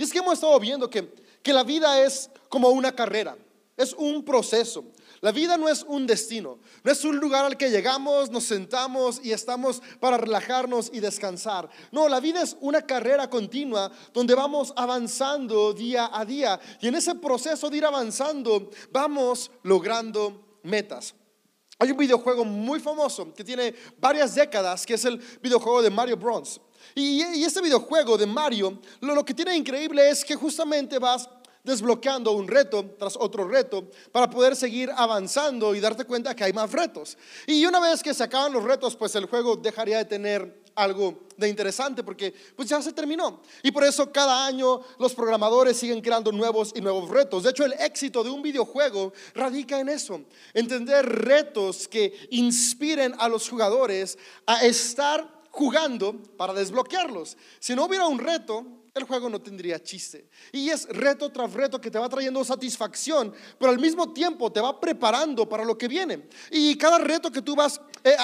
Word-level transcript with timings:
Y 0.00 0.02
es 0.02 0.10
que 0.14 0.20
hemos 0.20 0.32
estado 0.32 0.58
viendo 0.58 0.88
que, 0.88 1.12
que 1.42 1.52
la 1.52 1.62
vida 1.62 2.02
es 2.02 2.30
como 2.48 2.70
una 2.70 2.90
carrera, 2.90 3.36
es 3.76 3.92
un 3.92 4.24
proceso. 4.24 4.82
La 5.20 5.30
vida 5.30 5.58
no 5.58 5.68
es 5.68 5.82
un 5.86 6.06
destino, 6.06 6.58
no 6.82 6.90
es 6.90 7.04
un 7.04 7.18
lugar 7.18 7.44
al 7.44 7.58
que 7.58 7.68
llegamos, 7.68 8.30
nos 8.30 8.44
sentamos 8.44 9.20
y 9.22 9.32
estamos 9.32 9.82
para 10.00 10.16
relajarnos 10.16 10.90
y 10.90 11.00
descansar. 11.00 11.68
No, 11.92 12.08
la 12.08 12.18
vida 12.18 12.40
es 12.40 12.56
una 12.62 12.80
carrera 12.80 13.28
continua 13.28 13.92
donde 14.14 14.34
vamos 14.34 14.72
avanzando 14.74 15.74
día 15.74 16.08
a 16.10 16.24
día 16.24 16.58
y 16.80 16.88
en 16.88 16.94
ese 16.94 17.14
proceso 17.16 17.68
de 17.68 17.76
ir 17.76 17.84
avanzando 17.84 18.70
vamos 18.90 19.50
logrando 19.64 20.58
metas. 20.62 21.14
Hay 21.78 21.90
un 21.90 21.98
videojuego 21.98 22.46
muy 22.46 22.80
famoso 22.80 23.34
que 23.34 23.44
tiene 23.44 23.74
varias 23.98 24.34
décadas, 24.34 24.86
que 24.86 24.94
es 24.94 25.04
el 25.04 25.18
videojuego 25.42 25.82
de 25.82 25.90
Mario 25.90 26.16
Bros. 26.16 26.58
Y, 26.94 27.22
y 27.22 27.44
este 27.44 27.60
videojuego 27.60 28.16
de 28.16 28.26
Mario, 28.26 28.80
lo, 29.00 29.14
lo 29.14 29.24
que 29.24 29.34
tiene 29.34 29.56
increíble 29.56 30.08
es 30.08 30.24
que 30.24 30.34
justamente 30.34 30.98
vas 30.98 31.28
desbloqueando 31.62 32.32
un 32.32 32.48
reto 32.48 32.94
tras 32.98 33.16
otro 33.16 33.46
reto 33.46 33.90
para 34.12 34.30
poder 34.30 34.56
seguir 34.56 34.90
avanzando 34.94 35.74
y 35.74 35.80
darte 35.80 36.04
cuenta 36.04 36.34
que 36.34 36.44
hay 36.44 36.52
más 36.52 36.72
retos. 36.72 37.16
Y 37.46 37.64
una 37.66 37.80
vez 37.80 38.02
que 38.02 38.14
se 38.14 38.24
acaban 38.24 38.52
los 38.52 38.64
retos, 38.64 38.96
pues 38.96 39.14
el 39.14 39.26
juego 39.26 39.56
dejaría 39.56 39.98
de 39.98 40.04
tener 40.04 40.60
algo 40.74 41.26
de 41.36 41.48
interesante 41.48 42.02
porque 42.02 42.34
pues 42.56 42.68
ya 42.68 42.80
se 42.80 42.92
terminó. 42.92 43.42
Y 43.62 43.70
por 43.70 43.84
eso 43.84 44.10
cada 44.10 44.46
año 44.46 44.80
los 44.98 45.14
programadores 45.14 45.76
siguen 45.76 46.00
creando 46.00 46.32
nuevos 46.32 46.72
y 46.74 46.80
nuevos 46.80 47.10
retos. 47.10 47.42
De 47.42 47.50
hecho, 47.50 47.64
el 47.64 47.74
éxito 47.74 48.22
de 48.24 48.30
un 48.30 48.42
videojuego 48.42 49.12
radica 49.34 49.80
en 49.80 49.88
eso, 49.88 50.20
entender 50.54 51.06
retos 51.06 51.88
que 51.88 52.28
inspiren 52.30 53.14
a 53.18 53.28
los 53.28 53.48
jugadores 53.48 54.18
a 54.46 54.64
estar 54.64 55.39
jugando 55.50 56.22
para 56.36 56.54
desbloquearlos. 56.54 57.36
Si 57.58 57.74
no 57.74 57.84
hubiera 57.84 58.06
un 58.06 58.18
reto, 58.18 58.64
el 58.94 59.04
juego 59.04 59.28
no 59.28 59.40
tendría 59.40 59.82
chiste. 59.82 60.28
Y 60.52 60.70
es 60.70 60.88
reto 60.88 61.30
tras 61.30 61.52
reto 61.52 61.80
que 61.80 61.90
te 61.90 61.98
va 61.98 62.08
trayendo 62.08 62.44
satisfacción, 62.44 63.32
pero 63.58 63.70
al 63.70 63.78
mismo 63.78 64.12
tiempo 64.12 64.50
te 64.50 64.60
va 64.60 64.80
preparando 64.80 65.48
para 65.48 65.64
lo 65.64 65.78
que 65.78 65.88
viene. 65.88 66.28
Y 66.50 66.76
cada 66.76 66.98
reto 66.98 67.30
que 67.30 67.42
tú 67.42 67.54
vas 67.54 67.80
eh, 68.02 68.16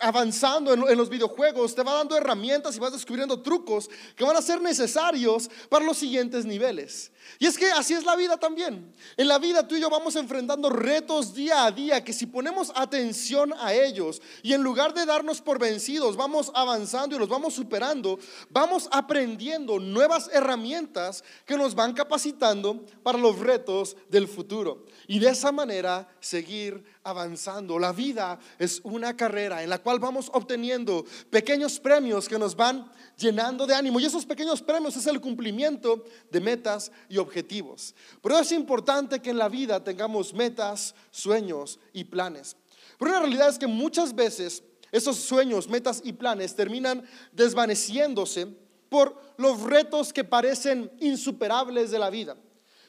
avanzando 0.00 0.72
en, 0.72 0.82
en, 0.88 0.98
los 0.98 1.08
videojuegos 1.08 1.74
te 1.74 1.82
va 1.82 1.94
dando 1.94 2.16
herramientas 2.16 2.76
y 2.76 2.78
vas 2.78 2.92
descubriendo 2.92 3.40
trucos 3.40 3.88
que 4.14 4.24
van 4.24 4.36
a 4.36 4.42
ser 4.42 4.60
necesarios 4.60 5.50
para 5.68 5.84
los 5.84 5.96
siguientes 5.96 6.44
niveles. 6.44 7.10
Y 7.38 7.46
es 7.46 7.56
que 7.56 7.70
así 7.70 7.94
es 7.94 8.04
la 8.04 8.16
vida 8.16 8.36
también. 8.36 8.92
En 9.16 9.28
la 9.28 9.38
vida 9.38 9.66
tú 9.66 9.76
y 9.76 9.80
yo 9.80 9.90
vamos 9.90 10.16
enfrentando 10.16 10.70
retos 10.70 11.34
día 11.34 11.64
a 11.64 11.70
día 11.70 12.04
que 12.04 12.12
si 12.12 12.26
ponemos 12.26 12.70
atención 12.74 13.52
a 13.58 13.74
ellos 13.74 14.20
y 14.42 14.52
en 14.52 14.62
lugar 14.62 14.94
de 14.94 15.06
darnos 15.06 15.40
por 15.40 15.58
vencidos, 15.58 16.16
vamos 16.16 16.52
avanzando 16.54 17.16
y 17.16 17.18
los 17.18 17.28
vamos 17.28 17.54
superando, 17.54 18.18
vamos 18.50 18.88
aprendiendo 18.92 19.71
nuevas 19.80 20.28
herramientas 20.32 21.24
que 21.46 21.56
nos 21.56 21.74
van 21.74 21.92
capacitando 21.92 22.84
para 23.02 23.18
los 23.18 23.38
retos 23.38 23.96
del 24.08 24.28
futuro. 24.28 24.84
Y 25.06 25.18
de 25.18 25.30
esa 25.30 25.52
manera 25.52 26.08
seguir 26.20 26.84
avanzando. 27.04 27.78
La 27.78 27.92
vida 27.92 28.38
es 28.58 28.80
una 28.84 29.16
carrera 29.16 29.62
en 29.62 29.70
la 29.70 29.78
cual 29.78 29.98
vamos 29.98 30.30
obteniendo 30.32 31.04
pequeños 31.30 31.78
premios 31.80 32.28
que 32.28 32.38
nos 32.38 32.54
van 32.54 32.90
llenando 33.16 33.66
de 33.66 33.74
ánimo. 33.74 34.00
Y 34.00 34.06
esos 34.06 34.26
pequeños 34.26 34.62
premios 34.62 34.96
es 34.96 35.06
el 35.06 35.20
cumplimiento 35.20 36.04
de 36.30 36.40
metas 36.40 36.92
y 37.08 37.18
objetivos. 37.18 37.94
Pero 38.22 38.38
es 38.38 38.52
importante 38.52 39.20
que 39.20 39.30
en 39.30 39.38
la 39.38 39.48
vida 39.48 39.82
tengamos 39.82 40.32
metas, 40.34 40.94
sueños 41.10 41.78
y 41.92 42.04
planes. 42.04 42.56
Pero 42.98 43.12
la 43.12 43.20
realidad 43.20 43.48
es 43.48 43.58
que 43.58 43.66
muchas 43.66 44.14
veces 44.14 44.62
esos 44.92 45.16
sueños, 45.16 45.68
metas 45.68 46.02
y 46.04 46.12
planes 46.12 46.54
terminan 46.54 47.02
desvaneciéndose 47.32 48.48
por 48.92 49.16
los 49.38 49.62
retos 49.62 50.12
que 50.12 50.22
parecen 50.22 50.92
insuperables 51.00 51.90
de 51.90 51.98
la 51.98 52.10
vida. 52.10 52.36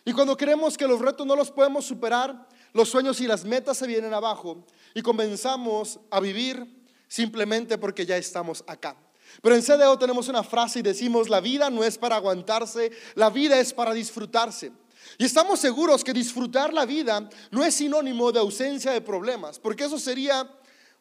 Y 0.04 0.12
cuando 0.12 0.36
creemos 0.36 0.78
que 0.78 0.86
los 0.86 1.00
retos 1.00 1.26
no 1.26 1.36
los 1.36 1.50
podemos 1.50 1.86
superar, 1.86 2.48
los 2.74 2.90
sueños 2.90 3.22
y 3.22 3.28
las 3.28 3.46
metas 3.46 3.78
se 3.78 3.88
vienen 3.88 4.14
abajo 4.14 4.66
y 4.94 5.02
comenzamos 5.02 6.00
a 6.12 6.20
vivir 6.20 6.68
simplemente 7.08 7.78
porque 7.78 8.06
ya 8.06 8.18
estamos 8.18 8.66
acá. 8.68 8.98
Pero 9.42 9.56
en 9.56 9.62
CDO 9.62 9.98
tenemos 9.98 10.28
una 10.28 10.44
frase 10.44 10.80
y 10.80 10.82
decimos, 10.82 11.30
la 11.30 11.40
vida 11.40 11.70
no 11.70 11.84
es 11.84 11.98
para 11.98 12.18
aguantarse, 12.18 12.92
la 13.16 13.30
vida 13.30 13.60
es 13.60 13.74
para 13.74 13.94
disfrutarse. 13.94 14.74
Y 15.18 15.26
estamos 15.26 15.60
seguros 15.60 16.04
que 16.04 16.14
disfrutar 16.14 16.74
la 16.74 16.86
vida 16.86 17.30
no 17.52 17.64
es 17.64 17.76
sinónimo 17.76 18.32
de 18.32 18.40
ausencia 18.40 18.92
de 18.92 19.02
problemas, 19.02 19.58
porque 19.58 19.86
eso 19.86 19.98
sería 19.98 20.50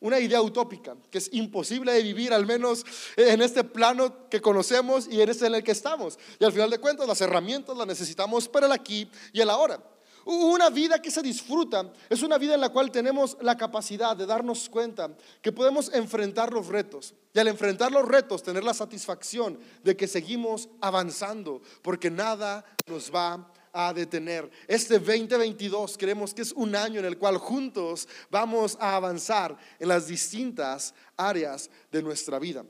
una 0.03 0.21
idea 0.21 0.43
utópica, 0.43 0.97
que 1.11 1.19
es 1.19 1.31
imposible 1.33 1.93
de 1.93 2.03
vivir, 2.03 2.33
al 2.33 2.45
menos 2.45 2.85
en 3.17 3.41
este 3.41 3.65
plano 3.65 4.29
que 4.29 4.41
conocemos 4.41 5.09
y 5.09 5.23
en 5.23 5.29
este 5.29 5.47
en 5.47 5.55
el 5.55 5.65
que 5.65 5.73
estamos. 5.73 6.19
Y 6.39 6.45
al 6.45 6.53
final 6.53 6.69
de 6.69 6.79
cuentas, 6.79 7.09
las 7.09 7.21
herramientas 7.21 7.77
las 7.77 7.87
necesitamos 7.87 8.49
para 8.49 8.67
el 8.67 8.73
aquí 8.73 9.09
y 9.33 9.41
el 9.41 9.49
ahora. 9.49 9.81
Una 10.25 10.71
vida 10.71 11.01
que 11.03 11.11
se 11.11 11.23
disfruta 11.23 11.93
es 12.09 12.23
una 12.23 12.39
vida 12.39 12.55
en 12.55 12.61
la 12.61 12.69
cual 12.69 12.91
tenemos 12.91 13.37
la 13.41 13.57
capacidad 13.57 14.17
de 14.17 14.27
darnos 14.27 14.69
cuenta 14.69 15.11
que 15.41 15.51
podemos 15.51 15.93
enfrentar 15.93 16.53
los 16.53 16.69
retos 16.69 17.15
y 17.35 17.39
al 17.41 17.49
enfrentar 17.49 17.91
los 17.91 18.07
retos 18.07 18.43
tener 18.43 18.63
la 18.63 18.75
satisfacción 18.75 19.59
de 19.83 19.97
que 19.97 20.07
seguimos 20.07 20.69
avanzando 20.81 21.61
porque 21.83 22.11
nada 22.11 22.65
nos 22.87 23.13
va 23.13 23.53
a 23.73 23.93
detener. 23.93 24.51
Este 24.69 24.99
2022 24.99 25.97
creemos 25.97 26.35
que 26.35 26.43
es 26.43 26.53
un 26.53 26.77
año 26.77 27.01
en 27.01 27.07
el 27.07 27.19
cual 27.19 27.39
juntos 27.39 28.07
vamos 28.31 28.77
a 28.79 28.97
avanzar 28.97 29.57
en 29.79 29.89
las 29.89 30.07
distintas 30.07 30.95
áreas 31.17 31.71
de 31.91 32.03
nuestra 32.03 32.39
vida. 32.39 32.65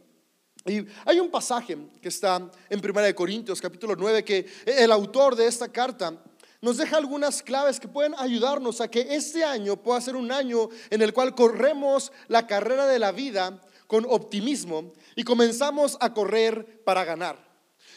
Y 0.65 0.87
hay 1.05 1.19
un 1.19 1.31
pasaje 1.31 1.77
que 2.01 2.09
está 2.09 2.49
en 2.71 2.81
1 2.85 3.15
Corintios 3.17 3.61
capítulo 3.61 3.97
9 3.97 4.25
que 4.25 4.47
el 4.65 4.93
autor 4.93 5.35
de 5.35 5.47
esta 5.47 5.69
carta 5.69 6.17
nos 6.61 6.77
deja 6.77 6.97
algunas 6.97 7.43
claves 7.43 7.81
que 7.81 7.89
pueden 7.89 8.15
ayudarnos 8.17 8.81
a 8.81 8.87
que 8.87 9.17
este 9.17 9.43
año 9.43 9.77
pueda 9.77 10.01
ser 10.01 10.15
un 10.15 10.31
año 10.31 10.69
en 10.91 11.03
el 11.03 11.13
cual 11.13 11.35
corremos 11.35 12.13
la 12.29 12.47
carrera 12.47 12.87
de 12.87 13.01
la 13.01 13.11
vida 13.11 13.61
con 13.89 14.07
optimismo 14.09 14.93
y 15.17 15.25
comenzamos 15.25 15.99
a 16.01 16.15
correr 16.15 16.85
para 16.85 17.05
ganar. 17.05 17.37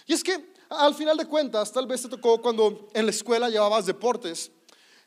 Y 0.08 0.14
es 0.14 0.24
que 0.24 0.55
al 0.70 0.96
final 0.96 1.18
de 1.18 1.26
cuentas, 1.26 1.72
tal 1.72 1.88
vez 1.88 2.02
te 2.02 2.09
tocó 2.09 2.42
cuando 2.42 2.88
en 2.94 3.06
la 3.06 3.12
escuela 3.12 3.50
llevabas 3.50 3.86
deportes 3.86 4.52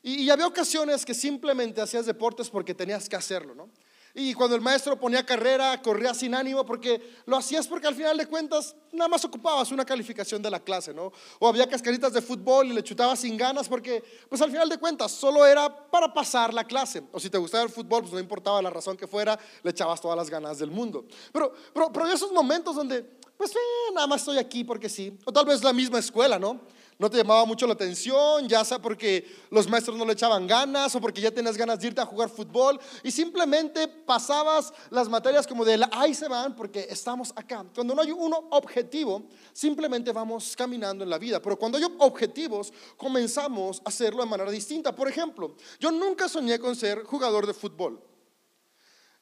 y, 0.03 0.31
había 0.31 0.47
ocasiones 0.47 1.05
que 1.05 1.13
simplemente 1.13 1.81
hacías 1.81 2.07
deportes 2.07 2.49
porque 2.49 2.75
tenías 2.75 3.09
que 3.09 3.17
hacerlo, 3.17 3.55
¿no? 3.55 3.69
Y 4.15 4.33
cuando 4.35 4.57
el 4.57 4.63
maestro 4.63 4.99
ponía 4.99 5.25
carrera, 5.25 5.81
corría 5.83 6.15
sin 6.15 6.35
ánimo 6.35 6.65
porque 6.65 7.21
lo 7.27 7.37
hacías 7.37 7.69
porque 7.69 7.87
al 7.87 7.95
final 7.95 8.17
de 8.17 8.27
cuentas 8.27 8.75
nada 8.91 9.07
más 9.07 9.25
ocupabas 9.25 9.71
una 9.71 9.85
calificación 9.85 10.41
de 10.41 10.51
la 10.51 10.61
clase, 10.61 10.95
¿no? 10.95 11.13
O 11.39 11.47
había 11.47 11.69
cascaritas 11.69 12.13
de 12.13 12.23
fútbol 12.23 12.69
y 12.69 12.73
le 12.73 12.83
chutabas 12.83 13.21
sin 13.21 13.37
ganas 13.37 13.69
porque 13.69 14.03
pues 14.29 14.41
al 14.41 14.51
final 14.51 14.69
de 14.69 14.79
cuentas 14.79 15.13
solo 15.13 15.45
era 15.45 15.69
para 15.91 16.13
pasar 16.13 16.55
la 16.55 16.65
clase. 16.65 17.03
O 17.13 17.21
si 17.21 17.29
te 17.29 17.39
gustaba 17.39 17.65
el 17.65 17.71
fútbol, 17.71 18.03
pues 18.03 18.13
no 18.13 18.19
importaba 18.19 18.63
la 18.63 18.71
razón 18.71 18.97
que 18.97 19.07
fuera, 19.07 19.39
le 19.63 19.71
echabas 19.71 20.01
todas 20.01 20.17
las 20.17 20.31
ganas 20.31 20.59
del 20.59 20.71
mundo. 20.71 21.05
Pero, 21.33 21.53
pero, 21.75 21.93
pero 21.93 22.09
esos 22.11 22.33
momentos 22.33 22.75
donde, 22.75 23.18
pues 23.39 23.53
nada 23.95 24.07
más 24.07 24.21
estoy 24.21 24.37
aquí 24.37 24.65
porque 24.65 24.91
sí. 24.91 25.17
O 25.25 25.33
tal 25.33 25.47
vez 25.47 25.65
la 25.65 25.73
misma 25.73 25.99
escuela, 25.99 26.39
¿no? 26.39 26.61
no 26.99 27.09
te 27.09 27.17
llamaba 27.17 27.45
mucho 27.45 27.67
la 27.67 27.75
atención, 27.75 28.49
ya 28.49 28.65
sea 28.65 28.81
porque 28.81 29.25
los 29.51 29.69
maestros 29.69 29.97
no 29.97 30.05
le 30.05 30.15
echaban 30.15 30.47
ganas 30.47 30.95
o 30.95 31.01
porque 31.01 31.21
ya 31.21 31.31
tenías 31.31 31.57
ganas 31.57 31.79
de 31.79 31.87
irte 31.87 32.01
a 32.01 32.07
jugar 32.07 32.29
fútbol 32.29 32.81
y 33.05 33.11
simplemente 33.11 33.87
pasabas 33.87 34.73
las 34.91 35.09
materias 35.09 35.47
como 35.47 35.65
de 35.65 35.77
la, 35.79 35.89
ahí 35.93 36.13
se 36.13 36.27
van 36.27 36.57
porque 36.57 36.87
estamos 36.91 37.33
acá. 37.37 37.65
Cuando 37.73 37.95
no 37.95 38.03
hay 38.03 38.11
un 38.11 38.35
objetivo, 38.51 39.23
simplemente 39.53 40.13
vamos 40.13 40.57
caminando 40.57 41.05
en 41.05 41.11
la 41.11 41.19
vida, 41.19 41.41
pero 41.41 41.57
cuando 41.57 41.79
hay 41.79 41.85
objetivos, 41.99 42.73
comenzamos 42.97 43.81
a 43.85 43.89
hacerlo 43.89 44.25
de 44.25 44.31
manera 44.31 44.51
distinta. 44.51 44.95
Por 44.95 45.09
ejemplo, 45.09 45.55
yo 45.79 45.93
nunca 45.93 46.29
soñé 46.29 46.59
con 46.59 46.75
ser 46.75 47.05
jugador 47.05 47.47
de 47.47 47.55
fútbol. 47.55 48.03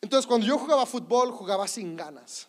Entonces, 0.01 0.27
cuando 0.27 0.47
yo 0.47 0.59
jugaba 0.59 0.87
fútbol, 0.87 1.31
jugaba 1.31 1.69
sin 1.69 1.97
ganas. 1.97 2.49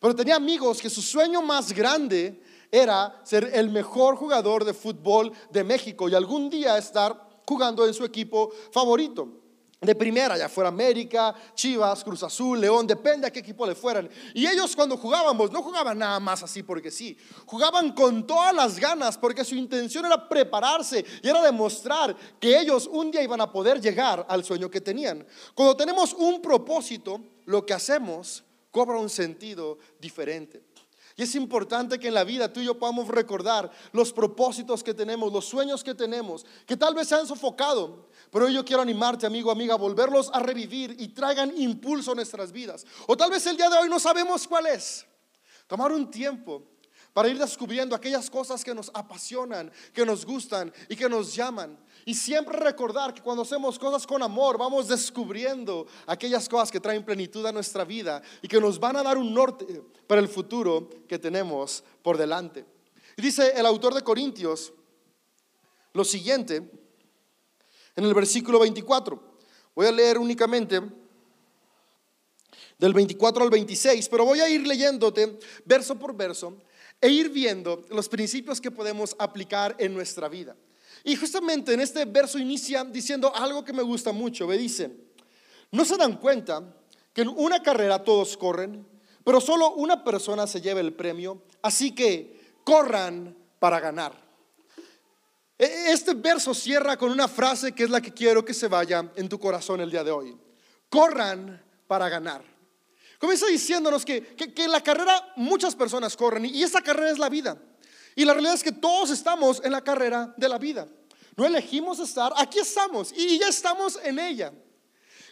Pero 0.00 0.16
tenía 0.16 0.36
amigos 0.36 0.80
que 0.80 0.88
su 0.88 1.02
sueño 1.02 1.42
más 1.42 1.72
grande 1.72 2.42
era 2.72 3.20
ser 3.22 3.50
el 3.52 3.68
mejor 3.68 4.16
jugador 4.16 4.64
de 4.64 4.72
fútbol 4.72 5.30
de 5.50 5.62
México 5.62 6.08
y 6.08 6.14
algún 6.14 6.48
día 6.48 6.78
estar 6.78 7.28
jugando 7.46 7.86
en 7.86 7.92
su 7.92 8.04
equipo 8.04 8.50
favorito. 8.72 9.28
De 9.80 9.94
primera, 9.94 10.36
ya 10.36 10.48
fuera 10.48 10.68
América, 10.68 11.34
Chivas, 11.54 12.04
Cruz 12.04 12.22
Azul, 12.22 12.60
León, 12.60 12.86
depende 12.86 13.26
a 13.26 13.32
qué 13.32 13.40
equipo 13.40 13.66
le 13.66 13.74
fueran. 13.74 14.10
Y 14.34 14.46
ellos 14.46 14.76
cuando 14.76 14.98
jugábamos, 14.98 15.50
no 15.50 15.62
jugaban 15.62 15.98
nada 15.98 16.20
más 16.20 16.42
así 16.42 16.62
porque 16.62 16.90
sí, 16.90 17.16
jugaban 17.46 17.92
con 17.92 18.26
todas 18.26 18.54
las 18.54 18.78
ganas 18.78 19.16
porque 19.16 19.42
su 19.42 19.54
intención 19.54 20.04
era 20.04 20.28
prepararse 20.28 21.04
y 21.22 21.28
era 21.28 21.42
demostrar 21.42 22.14
que 22.38 22.60
ellos 22.60 22.86
un 22.92 23.10
día 23.10 23.22
iban 23.22 23.40
a 23.40 23.50
poder 23.50 23.80
llegar 23.80 24.26
al 24.28 24.44
sueño 24.44 24.70
que 24.70 24.82
tenían. 24.82 25.26
Cuando 25.54 25.74
tenemos 25.74 26.12
un 26.12 26.42
propósito, 26.42 27.18
lo 27.46 27.64
que 27.64 27.72
hacemos 27.72 28.44
cobra 28.70 28.98
un 28.98 29.10
sentido 29.10 29.78
diferente. 29.98 30.62
Y 31.16 31.22
es 31.22 31.34
importante 31.34 31.98
que 31.98 32.08
en 32.08 32.14
la 32.14 32.24
vida 32.24 32.52
tú 32.52 32.60
y 32.60 32.64
yo 32.64 32.78
podamos 32.78 33.08
recordar 33.08 33.70
los 33.92 34.12
propósitos 34.12 34.82
que 34.82 34.94
tenemos, 34.94 35.32
los 35.32 35.44
sueños 35.44 35.84
que 35.84 35.94
tenemos, 35.94 36.46
que 36.66 36.76
tal 36.76 36.94
vez 36.94 37.08
se 37.08 37.14
han 37.14 37.26
sofocado, 37.26 38.08
pero 38.30 38.48
yo 38.48 38.64
quiero 38.64 38.80
animarte, 38.80 39.26
amigo, 39.26 39.50
amiga, 39.50 39.74
a 39.74 39.76
volverlos 39.76 40.30
a 40.32 40.40
revivir 40.40 40.96
y 40.98 41.08
traigan 41.08 41.52
impulso 41.56 42.12
a 42.12 42.14
nuestras 42.14 42.52
vidas. 42.52 42.86
O 43.06 43.16
tal 43.16 43.30
vez 43.30 43.44
el 43.46 43.56
día 43.56 43.68
de 43.68 43.76
hoy 43.76 43.88
no 43.88 44.00
sabemos 44.00 44.46
cuál 44.46 44.66
es. 44.66 45.04
Tomar 45.66 45.92
un 45.92 46.10
tiempo 46.10 46.62
para 47.12 47.28
ir 47.28 47.38
descubriendo 47.38 47.94
aquellas 47.94 48.30
cosas 48.30 48.64
que 48.64 48.74
nos 48.74 48.90
apasionan, 48.94 49.70
que 49.92 50.06
nos 50.06 50.24
gustan 50.24 50.72
y 50.88 50.96
que 50.96 51.08
nos 51.08 51.34
llaman. 51.34 51.78
Y 52.04 52.14
siempre 52.14 52.58
recordar 52.58 53.12
que 53.12 53.22
cuando 53.22 53.42
hacemos 53.42 53.78
cosas 53.78 54.06
con 54.06 54.22
amor, 54.22 54.58
vamos 54.58 54.88
descubriendo 54.88 55.86
aquellas 56.06 56.48
cosas 56.48 56.70
que 56.70 56.80
traen 56.80 57.04
plenitud 57.04 57.44
a 57.46 57.52
nuestra 57.52 57.84
vida 57.84 58.22
y 58.42 58.48
que 58.48 58.60
nos 58.60 58.78
van 58.78 58.96
a 58.96 59.02
dar 59.02 59.18
un 59.18 59.32
norte 59.34 59.82
para 60.06 60.20
el 60.20 60.28
futuro 60.28 60.88
que 61.06 61.18
tenemos 61.18 61.84
por 62.02 62.16
delante. 62.16 62.64
Y 63.16 63.22
dice 63.22 63.52
el 63.54 63.66
autor 63.66 63.94
de 63.94 64.02
Corintios 64.02 64.72
lo 65.92 66.04
siguiente 66.04 66.70
en 67.96 68.04
el 68.04 68.14
versículo 68.14 68.60
24. 68.60 69.22
Voy 69.74 69.86
a 69.86 69.92
leer 69.92 70.18
únicamente 70.18 70.80
del 72.78 72.94
24 72.94 73.44
al 73.44 73.50
26, 73.50 74.08
pero 74.08 74.24
voy 74.24 74.40
a 74.40 74.48
ir 74.48 74.66
leyéndote 74.66 75.38
verso 75.64 75.98
por 75.98 76.16
verso 76.16 76.56
e 77.00 77.08
ir 77.08 77.28
viendo 77.28 77.84
los 77.90 78.08
principios 78.08 78.60
que 78.60 78.70
podemos 78.70 79.14
aplicar 79.18 79.76
en 79.78 79.92
nuestra 79.92 80.28
vida. 80.28 80.56
Y 81.04 81.16
justamente 81.16 81.72
en 81.72 81.80
este 81.80 82.04
verso 82.04 82.38
inicia 82.38 82.84
diciendo 82.84 83.34
algo 83.34 83.64
que 83.64 83.72
me 83.72 83.82
gusta 83.82 84.12
mucho. 84.12 84.46
Me 84.46 84.58
dice, 84.58 84.90
no 85.70 85.84
se 85.84 85.96
dan 85.96 86.18
cuenta 86.18 86.74
que 87.12 87.22
en 87.22 87.28
una 87.28 87.62
carrera 87.62 88.04
todos 88.04 88.36
corren, 88.36 88.86
pero 89.24 89.40
solo 89.40 89.74
una 89.74 90.04
persona 90.04 90.46
se 90.46 90.60
lleva 90.60 90.80
el 90.80 90.92
premio, 90.92 91.42
así 91.62 91.94
que 91.94 92.54
corran 92.64 93.36
para 93.58 93.80
ganar. 93.80 94.12
E, 95.58 95.92
este 95.92 96.14
verso 96.14 96.54
cierra 96.54 96.96
con 96.96 97.10
una 97.10 97.28
frase 97.28 97.72
que 97.72 97.84
es 97.84 97.90
la 97.90 98.00
que 98.00 98.12
quiero 98.12 98.44
que 98.44 98.54
se 98.54 98.68
vaya 98.68 99.10
en 99.16 99.28
tu 99.28 99.38
corazón 99.38 99.80
el 99.80 99.90
día 99.90 100.04
de 100.04 100.10
hoy. 100.10 100.36
Corran 100.88 101.62
para 101.86 102.08
ganar. 102.08 102.42
Comienza 103.18 103.46
diciéndonos 103.46 104.04
que, 104.04 104.22
que, 104.34 104.66
la 104.66 104.82
carrera 104.82 105.32
muchas 105.36 105.76
personas 105.76 106.16
corren 106.16 106.46
y 106.46 106.62
esa 106.62 106.80
carrera 106.80 107.10
es 107.10 107.18
la 107.18 107.28
vida. 107.28 107.60
Y 108.14 108.24
la 108.24 108.32
realidad 108.32 108.54
es 108.54 108.62
que 108.64 108.72
todos 108.72 109.10
estamos 109.10 109.60
en 109.64 109.72
la 109.72 109.82
carrera 109.82 110.34
de 110.36 110.48
la 110.48 110.58
vida. 110.58 110.86
No 111.36 111.46
elegimos 111.46 111.98
estar, 112.00 112.32
aquí 112.36 112.58
estamos 112.58 113.12
y 113.12 113.38
ya 113.38 113.48
estamos 113.48 113.98
en 114.02 114.18
ella. 114.18 114.52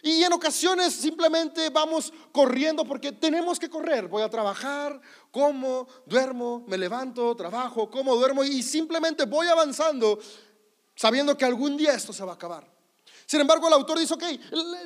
Y 0.01 0.23
en 0.23 0.31
ocasiones 0.31 0.93
simplemente 0.93 1.69
vamos 1.69 2.13
corriendo 2.31 2.85
porque 2.85 3.11
tenemos 3.11 3.59
que 3.59 3.69
correr. 3.69 4.07
Voy 4.07 4.23
a 4.23 4.29
trabajar, 4.29 4.99
como, 5.29 5.87
duermo, 6.05 6.63
me 6.67 6.77
levanto, 6.77 7.35
trabajo, 7.35 7.89
como, 7.91 8.15
duermo 8.15 8.43
y 8.43 8.63
simplemente 8.63 9.25
voy 9.25 9.47
avanzando 9.47 10.19
sabiendo 10.95 11.37
que 11.37 11.45
algún 11.45 11.77
día 11.77 11.93
esto 11.93 12.11
se 12.11 12.25
va 12.25 12.33
a 12.33 12.35
acabar. 12.35 12.69
Sin 13.25 13.39
embargo, 13.39 13.67
el 13.67 13.73
autor 13.73 13.99
dice, 13.99 14.15
ok, 14.15 14.23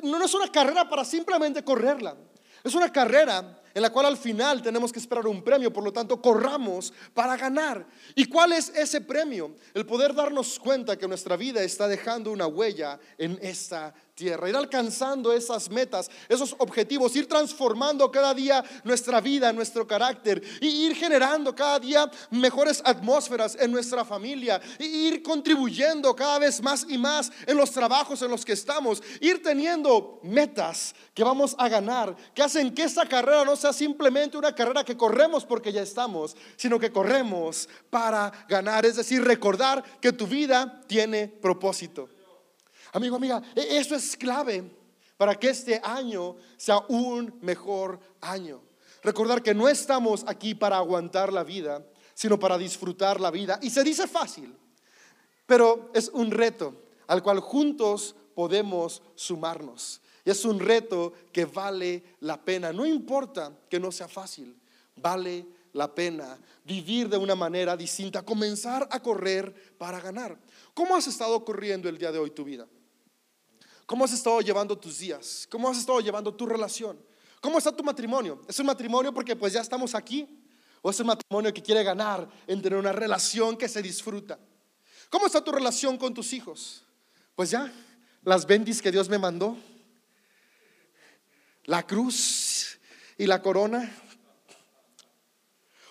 no 0.04 0.24
es 0.24 0.34
una 0.34 0.50
carrera 0.52 0.88
para 0.88 1.04
simplemente 1.04 1.64
correrla. 1.64 2.16
Es 2.62 2.74
una 2.74 2.92
carrera 2.92 3.60
en 3.74 3.82
la 3.82 3.90
cual 3.90 4.06
al 4.06 4.16
final 4.16 4.62
tenemos 4.62 4.92
que 4.92 5.00
esperar 5.00 5.26
un 5.26 5.42
premio, 5.42 5.72
por 5.72 5.82
lo 5.82 5.92
tanto 5.92 6.22
corramos 6.22 6.92
para 7.12 7.36
ganar. 7.36 7.84
¿Y 8.14 8.26
cuál 8.26 8.52
es 8.52 8.68
ese 8.70 9.00
premio? 9.00 9.56
El 9.74 9.84
poder 9.84 10.14
darnos 10.14 10.58
cuenta 10.60 10.96
que 10.96 11.08
nuestra 11.08 11.36
vida 11.36 11.62
está 11.62 11.88
dejando 11.88 12.30
una 12.30 12.46
huella 12.46 13.00
en 13.18 13.38
esta 13.42 13.92
tierra, 14.14 14.48
ir 14.48 14.56
alcanzando 14.56 15.32
esas 15.32 15.68
metas, 15.68 16.10
esos 16.28 16.54
objetivos, 16.58 17.16
ir 17.16 17.28
transformando 17.28 18.10
cada 18.10 18.32
día 18.32 18.64
nuestra 18.84 19.20
vida, 19.20 19.52
nuestro 19.52 19.86
carácter, 19.86 20.42
y 20.60 20.86
ir 20.86 20.94
generando 20.94 21.54
cada 21.54 21.80
día 21.80 22.10
mejores 22.30 22.80
atmósferas 22.84 23.56
en 23.60 23.72
nuestra 23.72 24.04
familia, 24.04 24.60
y 24.78 24.84
ir 24.84 25.22
contribuyendo 25.22 26.14
cada 26.14 26.38
vez 26.38 26.62
más 26.62 26.86
y 26.88 26.96
más 26.96 27.32
en 27.46 27.56
los 27.56 27.72
trabajos 27.72 28.22
en 28.22 28.30
los 28.30 28.44
que 28.44 28.52
estamos, 28.52 29.02
ir 29.20 29.42
teniendo 29.42 30.20
metas 30.22 30.94
que 31.12 31.24
vamos 31.24 31.56
a 31.58 31.68
ganar, 31.68 32.14
que 32.34 32.42
hacen 32.42 32.72
que 32.72 32.84
esta 32.84 33.06
carrera 33.06 33.44
no 33.44 33.56
sea 33.56 33.72
simplemente 33.72 34.36
una 34.36 34.54
carrera 34.54 34.84
que 34.84 34.96
corremos 34.96 35.44
porque 35.44 35.72
ya 35.72 35.82
estamos, 35.82 36.36
sino 36.56 36.78
que 36.78 36.92
corremos 36.92 37.68
para 37.90 38.32
ganar, 38.48 38.86
es 38.86 38.96
decir, 38.96 39.24
recordar 39.24 39.82
que 40.00 40.12
tu 40.12 40.26
vida 40.26 40.82
tiene 40.86 41.26
propósito. 41.28 42.08
Amigo, 42.94 43.16
amiga, 43.16 43.42
e, 43.56 43.76
eso 43.76 43.96
es 43.96 44.16
clave 44.16 44.70
para 45.16 45.34
que 45.34 45.48
este 45.48 45.80
año 45.82 46.36
sea 46.56 46.78
un 46.88 47.36
mejor 47.42 47.98
año. 48.20 48.62
Recordar 49.02 49.42
que 49.42 49.52
no 49.52 49.68
estamos 49.68 50.24
aquí 50.28 50.54
para 50.54 50.76
aguantar 50.76 51.32
la 51.32 51.42
vida, 51.42 51.84
sino 52.14 52.38
para 52.38 52.56
disfrutar 52.56 53.20
la 53.20 53.32
vida. 53.32 53.58
Y 53.60 53.70
se 53.70 53.82
dice 53.82 54.06
fácil, 54.06 54.56
pero 55.44 55.90
es 55.92 56.08
un 56.08 56.30
reto 56.30 56.72
al 57.08 57.20
cual 57.20 57.40
juntos 57.40 58.14
podemos 58.32 59.02
sumarnos. 59.16 60.00
Y 60.24 60.30
es 60.30 60.44
un 60.44 60.60
reto 60.60 61.14
que 61.32 61.46
vale 61.46 62.04
la 62.20 62.40
pena. 62.40 62.72
No 62.72 62.86
importa 62.86 63.52
que 63.68 63.80
no 63.80 63.90
sea 63.90 64.06
fácil, 64.06 64.56
vale 64.94 65.44
la 65.72 65.92
pena 65.92 66.38
vivir 66.64 67.08
de 67.08 67.16
una 67.16 67.34
manera 67.34 67.76
distinta, 67.76 68.24
comenzar 68.24 68.86
a 68.88 69.00
correr 69.02 69.74
para 69.76 70.00
ganar. 70.00 70.38
¿Cómo 70.74 70.94
has 70.94 71.08
estado 71.08 71.44
corriendo 71.44 71.88
el 71.88 71.98
día 71.98 72.12
de 72.12 72.20
hoy 72.20 72.30
tu 72.30 72.44
vida? 72.44 72.68
¿Cómo 73.86 74.04
has 74.04 74.12
estado 74.12 74.40
llevando 74.40 74.78
tus 74.78 74.98
días? 74.98 75.46
¿Cómo 75.50 75.68
has 75.68 75.78
estado 75.78 76.00
llevando 76.00 76.34
tu 76.34 76.46
relación? 76.46 76.98
¿Cómo 77.40 77.58
está 77.58 77.70
tu 77.70 77.84
matrimonio? 77.84 78.40
¿Es 78.48 78.58
un 78.58 78.66
matrimonio 78.66 79.12
porque 79.12 79.36
pues 79.36 79.52
ya 79.52 79.60
estamos 79.60 79.94
aquí? 79.94 80.26
¿O 80.80 80.90
es 80.90 81.00
un 81.00 81.06
matrimonio 81.06 81.52
que 81.52 81.62
quiere 81.62 81.82
ganar 81.82 82.28
en 82.46 82.62
tener 82.62 82.78
una 82.78 82.92
relación 82.92 83.56
que 83.56 83.68
se 83.68 83.82
disfruta? 83.82 84.38
¿Cómo 85.10 85.26
está 85.26 85.44
tu 85.44 85.52
relación 85.52 85.98
con 85.98 86.14
tus 86.14 86.32
hijos? 86.32 86.82
Pues 87.34 87.50
ya, 87.50 87.72
las 88.22 88.46
bendis 88.46 88.80
que 88.80 88.90
Dios 88.90 89.08
me 89.08 89.18
mandó, 89.18 89.56
la 91.64 91.86
cruz 91.86 92.78
y 93.18 93.26
la 93.26 93.42
corona, 93.42 93.90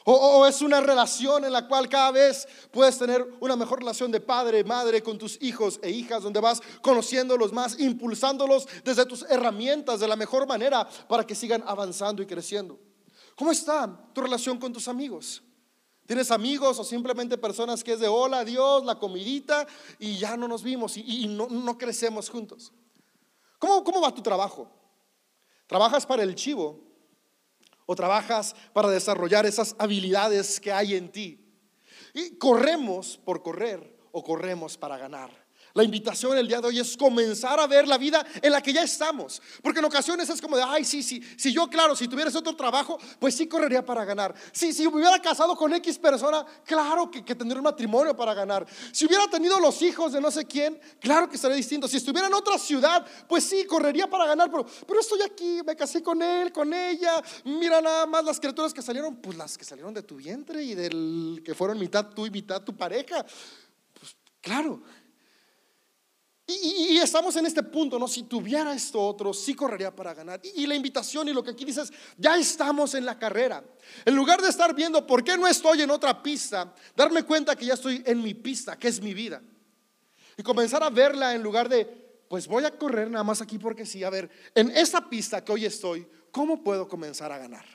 o, 0.05 0.45
es 0.45 0.61
una 0.61 0.81
relación 0.81 1.45
en 1.45 1.53
la 1.53 1.67
cual 1.67 1.87
cada 1.87 2.11
vez 2.11 2.47
puedes 2.71 2.97
tener 2.97 3.25
una 3.39 3.55
mejor 3.55 3.79
relación 3.79 4.11
de 4.11 4.19
padre, 4.19 4.63
madre 4.63 5.01
con 5.01 5.17
tus 5.17 5.41
hijos 5.41 5.79
e 5.81 5.89
hijas, 5.91 6.23
donde 6.23 6.41
vas 6.41 6.61
conociéndolos 6.81 7.53
más, 7.53 7.79
impulsándolos 7.79 8.67
desde 8.83 9.05
tus 9.05 9.23
herramientas 9.29 9.99
de 9.99 10.07
la 10.07 10.15
mejor 10.15 10.45
manera 10.45 10.87
para 11.07 11.25
que 11.25 11.35
sigan 11.35 11.63
avanzando 11.65 12.21
y 12.21 12.25
creciendo. 12.25 12.77
¿Cómo 13.35 13.51
está 13.51 13.89
tu 14.13 14.21
relación 14.21 14.57
con 14.57 14.73
tus 14.73 14.87
amigos? 14.87 15.41
¿Tienes 16.05 16.31
amigos 16.31 16.77
o 16.79 16.83
simplemente 16.83 17.37
personas 17.37 17.81
que 17.81 17.93
es 17.93 17.99
de 17.99 18.09
hola, 18.09 18.39
adiós, 18.39 18.83
la 18.83 18.99
comidita 18.99 19.65
y 19.99 20.17
ya 20.17 20.35
no 20.35 20.49
nos 20.49 20.61
vimos 20.61 20.97
y, 20.97 21.27
no, 21.27 21.47
no, 21.47 21.77
crecemos 21.77 22.29
juntos? 22.29 22.73
¿Cómo, 23.57 23.83
¿Cómo 23.85 24.01
va 24.01 24.13
tu 24.13 24.21
trabajo? 24.21 24.69
¿Trabajas 25.65 26.05
para 26.05 26.23
el 26.23 26.35
chivo 26.35 26.92
o 27.85 27.95
trabajas 27.95 28.55
para 28.73 28.89
desarrollar 28.89 29.45
esas 29.45 29.75
habilidades 29.79 30.59
que 30.59 30.71
hay 30.71 30.95
en 30.95 31.11
ti. 31.11 31.39
Y 32.13 32.37
corremos 32.37 33.17
por 33.17 33.41
correr 33.41 33.97
o 34.11 34.23
corremos 34.23 34.77
para 34.77 34.97
ganar. 34.97 35.42
La 35.75 35.83
invitación 35.83 36.37
el 36.37 36.47
día 36.47 36.61
de 36.61 36.67
hoy 36.67 36.79
es 36.79 36.95
comenzar 36.95 37.59
a 37.59 37.65
ver 37.65 37.87
la 37.87 37.97
vida 37.97 38.23
en 38.43 38.51
la 38.51 38.61
que 38.61 38.71
ya 38.71 38.83
estamos. 38.83 39.41
Porque 39.63 39.79
en 39.79 39.85
ocasiones 39.85 40.29
es 40.29 40.39
como 40.39 40.55
de, 40.55 40.61
ay, 40.61 40.85
sí, 40.85 41.01
sí, 41.01 41.19
si 41.35 41.51
yo, 41.51 41.67
claro, 41.67 41.95
si 41.95 42.07
tuvieras 42.07 42.35
otro 42.35 42.55
trabajo, 42.55 42.99
pues 43.17 43.35
sí 43.35 43.47
correría 43.47 43.83
para 43.83 44.05
ganar. 44.05 44.35
Si, 44.51 44.71
si 44.71 44.83
me 44.83 44.97
hubiera 44.97 45.19
casado 45.19 45.55
con 45.55 45.73
X 45.73 45.97
persona, 45.97 46.45
claro 46.63 47.09
que, 47.09 47.25
que 47.25 47.33
tendría 47.33 47.57
un 47.59 47.63
matrimonio 47.63 48.15
para 48.15 48.35
ganar. 48.35 48.67
Si 48.91 49.07
hubiera 49.07 49.27
tenido 49.27 49.59
los 49.59 49.81
hijos 49.81 50.13
de 50.13 50.21
no 50.21 50.29
sé 50.29 50.45
quién, 50.45 50.79
claro 50.99 51.27
que 51.27 51.37
estaría 51.37 51.57
distinto. 51.57 51.87
Si 51.87 51.97
estuviera 51.97 52.27
en 52.27 52.35
otra 52.35 52.59
ciudad, 52.59 53.03
pues 53.27 53.43
sí, 53.43 53.65
correría 53.65 54.07
para 54.07 54.27
ganar. 54.27 54.51
Pero, 54.51 54.67
pero 54.85 54.99
estoy 54.99 55.23
aquí, 55.23 55.61
me 55.65 55.75
casé 55.75 56.03
con 56.03 56.21
él, 56.21 56.51
con 56.51 56.71
ella. 56.71 57.19
Mira 57.45 57.81
nada 57.81 58.05
más 58.05 58.23
las 58.23 58.39
criaturas 58.39 58.75
que 58.75 58.83
salieron, 58.83 59.15
pues 59.15 59.35
las 59.37 59.57
que 59.57 59.65
salieron 59.65 59.91
de 59.91 60.03
tu 60.03 60.17
vientre 60.17 60.61
y 60.63 60.75
del 60.75 61.41
que 61.43 61.55
fueron 61.55 61.79
mitad 61.79 62.09
tú 62.09 62.27
y 62.27 62.29
mitad 62.29 62.61
tu 62.61 62.77
pareja. 62.77 63.25
Pues 63.99 64.15
claro. 64.39 64.83
Y, 66.45 66.97
estamos 66.97 67.35
en 67.37 67.45
este 67.45 67.63
punto, 67.63 67.97
¿no? 67.97 68.05
Si 68.05 68.23
tuviera 68.23 68.73
esto 68.73 69.01
otro, 69.01 69.33
sí 69.33 69.53
correría 69.53 69.95
para 69.95 70.13
ganar. 70.13 70.41
Y, 70.43 70.67
la 70.67 70.75
invitación 70.75 71.29
y 71.29 71.33
lo 71.33 71.41
que 71.41 71.51
aquí 71.51 71.63
dices, 71.63 71.91
ya 72.17 72.37
estamos 72.37 72.95
en 72.95 73.05
la 73.05 73.17
carrera. 73.17 73.63
En 74.03 74.13
lugar 74.15 74.41
de 74.41 74.49
estar 74.49 74.75
viendo 74.75 75.07
por 75.07 75.23
qué 75.23 75.37
no 75.37 75.47
estoy 75.47 75.81
en 75.81 75.91
otra 75.91 76.21
pista, 76.21 76.73
darme 76.95 77.23
cuenta 77.23 77.55
que 77.55 77.65
ya 77.65 77.75
estoy 77.75 78.03
en 78.05 78.21
mi 78.21 78.33
pista, 78.33 78.77
que 78.77 78.89
es 78.89 79.01
mi 79.01 79.13
vida. 79.13 79.41
Y 80.37 80.43
comenzar 80.43 80.83
a 80.83 80.89
verla 80.89 81.33
en 81.33 81.41
lugar 81.41 81.69
de, 81.69 81.85
pues 82.27 82.45
voy 82.47 82.65
a 82.65 82.71
correr 82.77 83.09
nada 83.09 83.23
más 83.23 83.41
aquí 83.41 83.57
porque 83.57 83.85
sí. 83.85 84.03
A 84.03 84.09
ver, 84.09 84.29
en 84.53 84.69
esa 84.71 85.09
pista 85.09 85.43
que 85.45 85.51
hoy 85.53 85.65
estoy, 85.65 86.05
¿cómo 86.29 86.61
puedo 86.61 86.89
comenzar 86.89 87.31
a 87.31 87.37
ganar? 87.37 87.65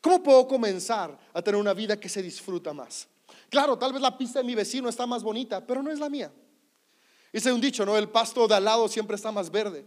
¿Cómo 0.00 0.22
puedo 0.22 0.46
comenzar 0.46 1.18
a 1.32 1.42
tener 1.42 1.60
una 1.60 1.74
vida 1.74 1.98
que 1.98 2.08
se 2.08 2.22
disfruta 2.22 2.72
más? 2.72 3.08
Claro, 3.50 3.76
tal 3.76 3.92
vez 3.92 4.00
la 4.00 4.16
pista 4.16 4.38
de 4.38 4.44
mi 4.44 4.54
vecino 4.54 4.88
está 4.88 5.04
más 5.04 5.24
bonita, 5.24 5.66
pero 5.66 5.82
no 5.82 5.90
es 5.90 5.98
la 5.98 6.08
mía. 6.08 6.30
Dice 7.32 7.52
un 7.52 7.60
dicho, 7.60 7.84
¿no? 7.84 7.96
El 7.96 8.08
pasto 8.08 8.48
de 8.48 8.54
al 8.54 8.64
lado 8.64 8.88
siempre 8.88 9.16
está 9.16 9.30
más 9.30 9.50
verde. 9.50 9.84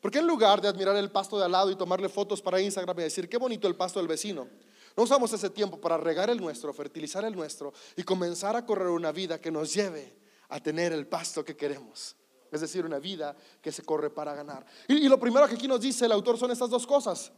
Porque 0.00 0.18
en 0.18 0.26
lugar 0.26 0.60
de 0.60 0.68
admirar 0.68 0.96
el 0.96 1.10
pasto 1.10 1.38
de 1.38 1.44
al 1.44 1.52
lado 1.52 1.70
y 1.70 1.76
tomarle 1.76 2.08
fotos 2.08 2.40
para 2.40 2.60
Instagram 2.60 2.98
y 3.00 3.02
decir, 3.02 3.28
qué 3.28 3.36
bonito 3.36 3.66
el 3.66 3.74
pasto 3.74 3.98
del 3.98 4.08
vecino, 4.08 4.48
no 4.96 5.02
usamos 5.02 5.32
ese 5.32 5.50
tiempo 5.50 5.80
para 5.80 5.96
regar 5.96 6.30
el 6.30 6.40
nuestro, 6.40 6.72
fertilizar 6.72 7.24
el 7.24 7.34
nuestro 7.34 7.72
y 7.96 8.02
comenzar 8.02 8.56
a 8.56 8.64
correr 8.64 8.88
una 8.88 9.12
vida 9.12 9.40
que 9.40 9.50
nos 9.50 9.72
lleve 9.74 10.16
a 10.48 10.60
tener 10.60 10.92
el 10.92 11.06
pasto 11.06 11.44
que 11.44 11.56
queremos. 11.56 12.16
Es 12.50 12.60
decir, 12.60 12.84
una 12.84 12.98
vida 12.98 13.36
que 13.60 13.70
se 13.70 13.82
corre 13.82 14.10
para 14.10 14.34
ganar. 14.34 14.64
Y, 14.86 14.94
y 14.94 15.08
lo 15.08 15.20
primero 15.20 15.46
que 15.46 15.54
aquí 15.54 15.68
nos 15.68 15.80
dice 15.80 16.06
el 16.06 16.12
autor 16.12 16.38
son 16.38 16.50
estas 16.50 16.70
dos 16.70 16.86
cosas. 16.86 17.30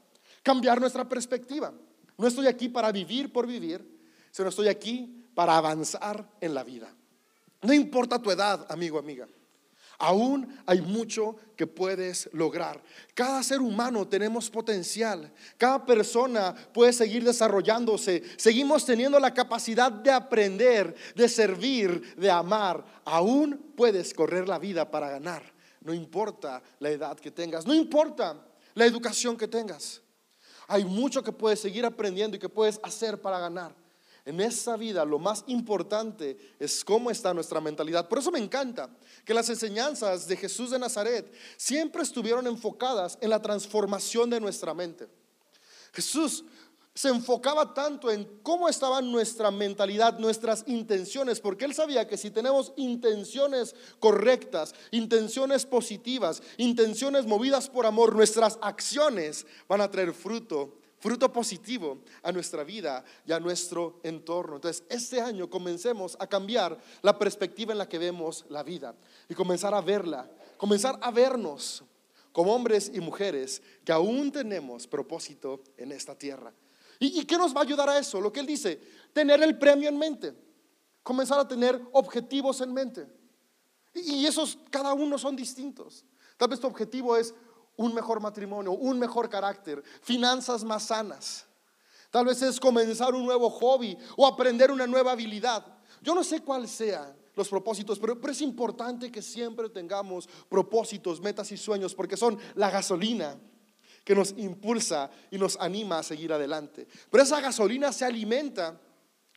Cambiar 0.42 0.80
nuestra 0.80 1.08
perspectiva. 1.08 1.72
No 2.16 2.26
estoy 2.26 2.46
aquí 2.46 2.68
para 2.68 2.92
vivir 2.92 3.32
por 3.32 3.46
vivir, 3.46 4.00
sino 4.30 4.50
estoy 4.50 4.68
aquí 4.68 5.26
para 5.34 5.56
avanzar 5.56 6.30
en 6.40 6.54
la 6.54 6.62
vida. 6.62 6.94
No 7.62 7.72
importa 7.72 8.20
tu 8.20 8.30
edad, 8.30 8.66
amigo, 8.70 8.98
amiga. 8.98 9.26
Aún 10.00 10.48
hay 10.64 10.80
mucho 10.80 11.36
que 11.56 11.66
puedes 11.66 12.30
lograr. 12.32 12.82
Cada 13.12 13.42
ser 13.42 13.60
humano 13.60 14.08
tenemos 14.08 14.48
potencial. 14.48 15.30
Cada 15.58 15.84
persona 15.84 16.54
puede 16.72 16.94
seguir 16.94 17.22
desarrollándose. 17.22 18.22
Seguimos 18.38 18.86
teniendo 18.86 19.20
la 19.20 19.34
capacidad 19.34 19.92
de 19.92 20.10
aprender, 20.10 20.94
de 21.14 21.28
servir, 21.28 22.16
de 22.16 22.30
amar. 22.30 22.82
Aún 23.04 23.72
puedes 23.76 24.14
correr 24.14 24.48
la 24.48 24.58
vida 24.58 24.90
para 24.90 25.10
ganar. 25.10 25.42
No 25.82 25.92
importa 25.92 26.62
la 26.78 26.88
edad 26.88 27.18
que 27.18 27.30
tengas. 27.30 27.66
No 27.66 27.74
importa 27.74 28.42
la 28.72 28.86
educación 28.86 29.36
que 29.36 29.48
tengas. 29.48 30.00
Hay 30.66 30.86
mucho 30.86 31.22
que 31.22 31.30
puedes 31.30 31.60
seguir 31.60 31.84
aprendiendo 31.84 32.38
y 32.38 32.40
que 32.40 32.48
puedes 32.48 32.80
hacer 32.82 33.20
para 33.20 33.38
ganar. 33.38 33.74
En 34.24 34.40
esa 34.40 34.76
vida 34.76 35.04
lo 35.04 35.18
más 35.18 35.44
importante 35.46 36.36
es 36.58 36.84
cómo 36.84 37.10
está 37.10 37.32
nuestra 37.32 37.60
mentalidad. 37.60 38.08
Por 38.08 38.18
eso 38.18 38.30
me 38.30 38.38
encanta 38.38 38.90
que 39.24 39.34
las 39.34 39.48
enseñanzas 39.48 40.26
de 40.26 40.36
Jesús 40.36 40.70
de 40.70 40.78
Nazaret 40.78 41.32
siempre 41.56 42.02
estuvieron 42.02 42.46
enfocadas 42.46 43.18
en 43.20 43.30
la 43.30 43.40
transformación 43.40 44.30
de 44.30 44.40
nuestra 44.40 44.74
mente. 44.74 45.08
Jesús 45.92 46.44
se 46.94 47.08
enfocaba 47.08 47.72
tanto 47.72 48.10
en 48.10 48.24
cómo 48.42 48.68
estaba 48.68 49.00
nuestra 49.00 49.50
mentalidad, 49.50 50.18
nuestras 50.18 50.64
intenciones, 50.66 51.40
porque 51.40 51.64
él 51.64 51.72
sabía 51.72 52.06
que 52.06 52.18
si 52.18 52.30
tenemos 52.30 52.72
intenciones 52.76 53.74
correctas, 54.00 54.74
intenciones 54.90 55.64
positivas, 55.64 56.42
intenciones 56.56 57.26
movidas 57.26 57.70
por 57.70 57.86
amor, 57.86 58.14
nuestras 58.14 58.58
acciones 58.60 59.46
van 59.68 59.80
a 59.80 59.90
traer 59.90 60.12
fruto 60.12 60.79
fruto 61.00 61.32
positivo 61.32 62.02
a 62.22 62.30
nuestra 62.30 62.62
vida 62.62 63.02
y 63.26 63.32
a 63.32 63.40
nuestro 63.40 64.00
entorno. 64.02 64.56
Entonces, 64.56 64.84
este 64.88 65.20
año 65.20 65.48
comencemos 65.48 66.16
a 66.20 66.26
cambiar 66.26 66.78
la 67.02 67.18
perspectiva 67.18 67.72
en 67.72 67.78
la 67.78 67.88
que 67.88 67.98
vemos 67.98 68.44
la 68.50 68.62
vida 68.62 68.94
y 69.28 69.34
comenzar 69.34 69.74
a 69.74 69.80
verla, 69.80 70.30
comenzar 70.58 70.98
a 71.00 71.10
vernos 71.10 71.82
como 72.32 72.54
hombres 72.54 72.92
y 72.94 73.00
mujeres 73.00 73.62
que 73.84 73.92
aún 73.92 74.30
tenemos 74.30 74.86
propósito 74.86 75.62
en 75.76 75.90
esta 75.90 76.14
tierra. 76.14 76.52
¿Y, 77.02 77.24
qué 77.24 77.38
nos 77.38 77.56
va 77.56 77.60
a 77.60 77.64
ayudar 77.64 77.88
a 77.88 77.98
eso? 77.98 78.20
Lo 78.20 78.30
que 78.30 78.40
él 78.40 78.46
dice, 78.46 78.78
tener 79.14 79.42
el 79.42 79.58
premio 79.58 79.88
en 79.88 79.96
mente, 79.96 80.34
comenzar 81.02 81.40
a 81.40 81.48
tener 81.48 81.80
objetivos 81.92 82.60
en 82.60 82.74
mente. 82.74 83.06
Y, 83.94 84.16
y 84.16 84.26
esos, 84.26 84.58
cada 84.70 84.92
uno 84.92 85.16
son 85.16 85.34
distintos. 85.34 86.04
Tal 86.36 86.48
vez 86.48 86.60
tu 86.60 86.66
objetivo 86.66 87.16
es 87.16 87.34
un 87.76 87.94
mejor 87.94 88.20
matrimonio, 88.20 88.72
un 88.72 88.98
mejor 88.98 89.28
carácter, 89.28 89.82
finanzas 90.02 90.64
más 90.64 90.84
sanas. 90.84 91.46
Tal 92.10 92.26
vez 92.26 92.42
es 92.42 92.58
comenzar 92.58 93.14
un 93.14 93.24
nuevo 93.24 93.48
hobby 93.50 93.96
o 94.16 94.26
aprender 94.26 94.70
una 94.70 94.86
nueva 94.86 95.12
habilidad. 95.12 95.64
Yo 96.02 96.14
no 96.14 96.24
sé 96.24 96.40
cuál 96.40 96.68
sean 96.68 97.16
los 97.36 97.48
propósitos, 97.48 97.98
pero, 97.98 98.20
pero, 98.20 98.32
es 98.32 98.40
importante 98.40 99.10
que 99.10 99.22
siempre 99.22 99.68
tengamos 99.68 100.28
propósitos, 100.48 101.20
metas 101.20 101.52
y 101.52 101.56
sueños, 101.56 101.94
porque 101.94 102.16
son 102.16 102.38
la 102.54 102.70
gasolina 102.70 103.38
que 104.04 104.14
nos 104.14 104.34
impulsa 104.36 105.10
y 105.30 105.38
nos 105.38 105.56
anima 105.60 105.98
a 105.98 106.02
seguir 106.02 106.32
adelante. 106.32 106.86
Pero 107.10 107.22
esa 107.22 107.40
gasolina 107.40 107.92
se 107.92 108.04
alimenta 108.04 108.80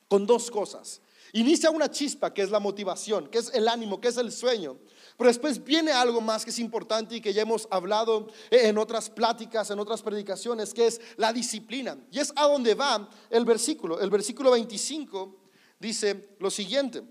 con 0.08 0.26
dos 0.26 0.50
cosas. 0.50 1.02
Inicia 1.34 1.72
una 1.72 1.90
chispa, 1.90 2.34
que 2.34 2.42
es 2.42 2.52
la 2.52 2.60
motivación, 2.60 3.28
que 3.28 3.40
es 3.40 3.54
el 3.54 3.68
ánimo, 3.68 4.00
que 4.00 4.10
es 4.10 4.18
el 4.18 4.32
sueño. 4.32 4.78
Pero 5.18 5.28
después 5.28 5.64
viene 5.64 5.92
algo 5.92 6.22
más 6.22 6.44
que 6.44 6.50
es 6.50 6.60
importante 6.60 7.16
y 7.16 7.22
que 7.22 7.34
ya 7.34 7.44
hemos 7.44 7.68
hablado 7.70 8.28
en 8.50 8.78
otras 8.78 9.10
pláticas, 9.10 9.70
en 9.70 9.80
otras 9.80 10.02
predicaciones, 10.02 10.74
que 10.74 10.88
es 10.88 11.00
la 11.18 11.32
disciplina. 11.32 11.98
Y 12.12 12.20
es 12.20 12.34
a 12.36 12.48
donde 12.48 12.74
va 12.74 13.10
el 13.30 13.46
versículo. 13.46 14.00
El 14.00 14.10
versículo 14.10 14.52
25 14.52 15.36
dice 15.80 16.30
lo 16.40 16.50
siguiente. 16.50 17.04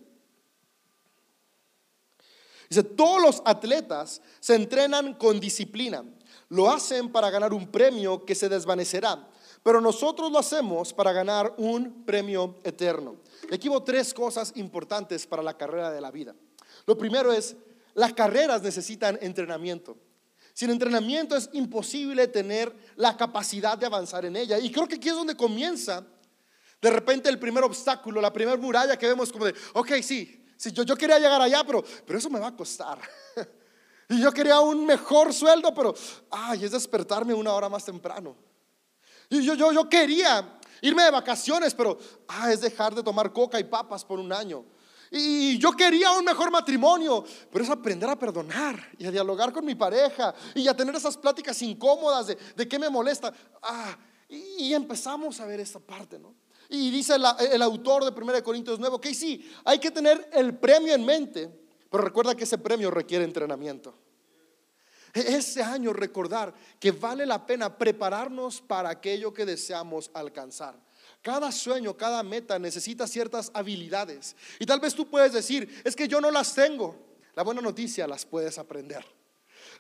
Dice, 2.69 2.83
todos 2.83 3.21
los 3.21 3.43
atletas 3.45 4.23
se 4.41 4.55
entrenan 4.55 5.15
con 5.15 5.39
disciplina. 5.39 6.03
Lo 6.49 6.71
hacen 6.71 7.13
para 7.13 7.31
ganar 7.31 7.53
un 7.53 7.71
premio 7.71 8.25
que 8.25 8.35
se 8.35 8.49
desvanecerá. 8.49 9.29
Pero 9.63 9.81
nosotros 9.81 10.33
lo 10.33 10.39
hacemos 10.39 10.93
para 10.93 11.13
ganar 11.13 11.55
un 11.59 12.05
premio 12.05 12.57
eterno. 12.65 13.17
Aquí 13.53 13.69
hubo 13.69 13.83
tres 13.83 14.13
cosas 14.13 14.53
importantes 14.57 15.27
para 15.27 15.43
la 15.43 15.57
carrera 15.57 15.91
de 15.91 16.01
la 16.01 16.11
vida. 16.11 16.35
Lo 16.87 16.97
primero 16.97 17.33
es 17.33 17.57
las 17.95 18.13
carreras 18.13 18.63
necesitan 18.63 19.19
entrenamiento. 19.21 19.97
Sin 20.55 20.71
entrenamiento 20.71 21.37
es 21.37 21.49
imposible 21.53 22.29
tener 22.29 22.75
la 22.97 23.17
capacidad 23.17 23.79
de 23.79 23.87
avanzar 23.87 24.25
en 24.25 24.37
ella. 24.37 24.59
Y 24.59 24.71
creo 24.71 24.87
que 24.87 24.97
aquí 24.97 25.09
es 25.09 25.15
donde 25.15 25.37
comienza 25.37 26.05
de 26.81 26.91
repente 26.91 27.29
el 27.29 27.39
primer 27.39 27.63
obstáculo, 27.65 28.21
la 28.21 28.33
primera 28.33 28.57
muralla 28.57 28.99
que 28.99 29.07
vemos 29.07 29.33
como 29.33 29.47
de, 29.47 29.55
ok, 29.73 29.93
sí, 30.03 30.45
sí 30.57 30.73
yo, 30.73 30.83
yo 30.83 30.97
quería 30.97 31.19
llegar 31.19 31.41
allá, 31.41 31.63
pero, 31.65 31.83
pero 32.05 32.19
eso 32.19 32.29
me 32.29 32.41
va 32.41 32.49
a 32.49 32.57
costar. 32.57 32.99
y 34.09 34.21
yo 34.21 34.33
quería 34.33 34.61
un 34.61 34.85
mejor 34.85 35.33
sueldo, 35.33 35.73
pero, 35.73 35.95
ay, 36.31 36.65
es 36.65 36.73
despertarme 36.73 37.33
una 37.33 37.55
hora 37.55 37.69
más 37.69 37.85
temprano. 37.85 38.37
Y 39.31 39.43
yo, 39.43 39.55
yo, 39.55 39.73
yo 39.73 39.89
quería 39.89 40.59
irme 40.83 41.05
de 41.05 41.11
vacaciones, 41.13 41.73
pero, 41.73 41.97
ah, 42.29 42.53
es 42.53 42.61
dejar 42.61 42.95
de 42.95 43.03
tomar 43.03 43.33
coca 43.33 43.61
y 43.61 43.65
papas 43.65 44.05
por 44.05 44.19
un 44.19 44.33
año. 44.33 44.65
Y 45.15 45.59
yo 45.59 45.73
quería 45.73 46.11
un 46.13 46.25
mejor 46.25 46.51
matrimonio, 46.51 47.23
pero 47.51 47.63
es 47.63 47.71
aprender 47.71 48.09
a 48.09 48.19
perdonar 48.19 48.93
y 48.97 49.05
a 49.05 49.11
dialogar 49.11 49.53
con 49.53 49.63
mi 49.63 49.75
pareja 49.75 50.35
y 50.55 50.67
a 50.67 50.75
tener 50.75 50.95
esas 50.95 51.19
pláticas 51.19 51.61
incómodas 51.61 52.29
de, 52.29 52.39
de 52.57 52.67
qué 52.67 52.79
me 52.79 52.89
molesta. 52.89 53.31
Ah, 53.61 53.95
y, 54.33 54.73
empezamos 54.73 55.39
a 55.41 55.47
ver 55.47 55.61
esta 55.61 55.79
parte, 55.79 56.19
¿no? 56.19 56.35
Y 56.71 56.91
dice 56.91 57.17
el 57.17 57.61
autor 57.61 58.03
de 58.05 58.19
1 58.19 58.43
Corintios 58.43 58.79
9, 58.79 58.97
ok, 58.97 59.07
sí, 59.09 59.47
hay 59.67 59.79
que 59.79 59.91
tener 59.91 60.31
el 60.33 60.57
premio 60.57 60.95
en 60.95 61.05
mente, 61.05 61.51
pero 61.91 62.03
recuerda 62.03 62.35
que 62.35 62.45
ese 62.45 62.57
premio 62.57 62.91
requiere 62.91 63.27
entrenamiento. 63.27 63.93
E, 65.13 65.37
ese 65.37 65.63
año 65.63 65.93
recordar 65.93 66.55
que 66.81 66.93
vale 66.93 67.27
la 67.27 67.45
pena 67.45 67.77
prepararnos 67.77 68.63
para 68.63 68.89
aquello 68.89 69.35
que 69.35 69.45
deseamos 69.45 70.11
alcanzar. 70.15 70.81
Cada 71.23 71.53
sueño, 71.53 71.97
cada 71.97 72.23
meta 72.25 72.59
necesita 72.59 73.07
ciertas 73.07 73.51
habilidades. 73.55 74.35
Y 74.59 74.67
tal 74.67 74.81
vez 74.81 74.93
tú 74.93 75.09
puedes 75.09 75.33
decir, 75.33 75.83
es 75.85 75.95
que 75.95 76.09
yo 76.09 76.21
no 76.21 76.33
las 76.33 76.53
tengo. 76.53 76.97
La 77.35 77.45
buena 77.45 77.61
noticia, 77.61 78.09
las 78.09 78.27
puedes 78.27 78.59
aprender. 78.59 79.05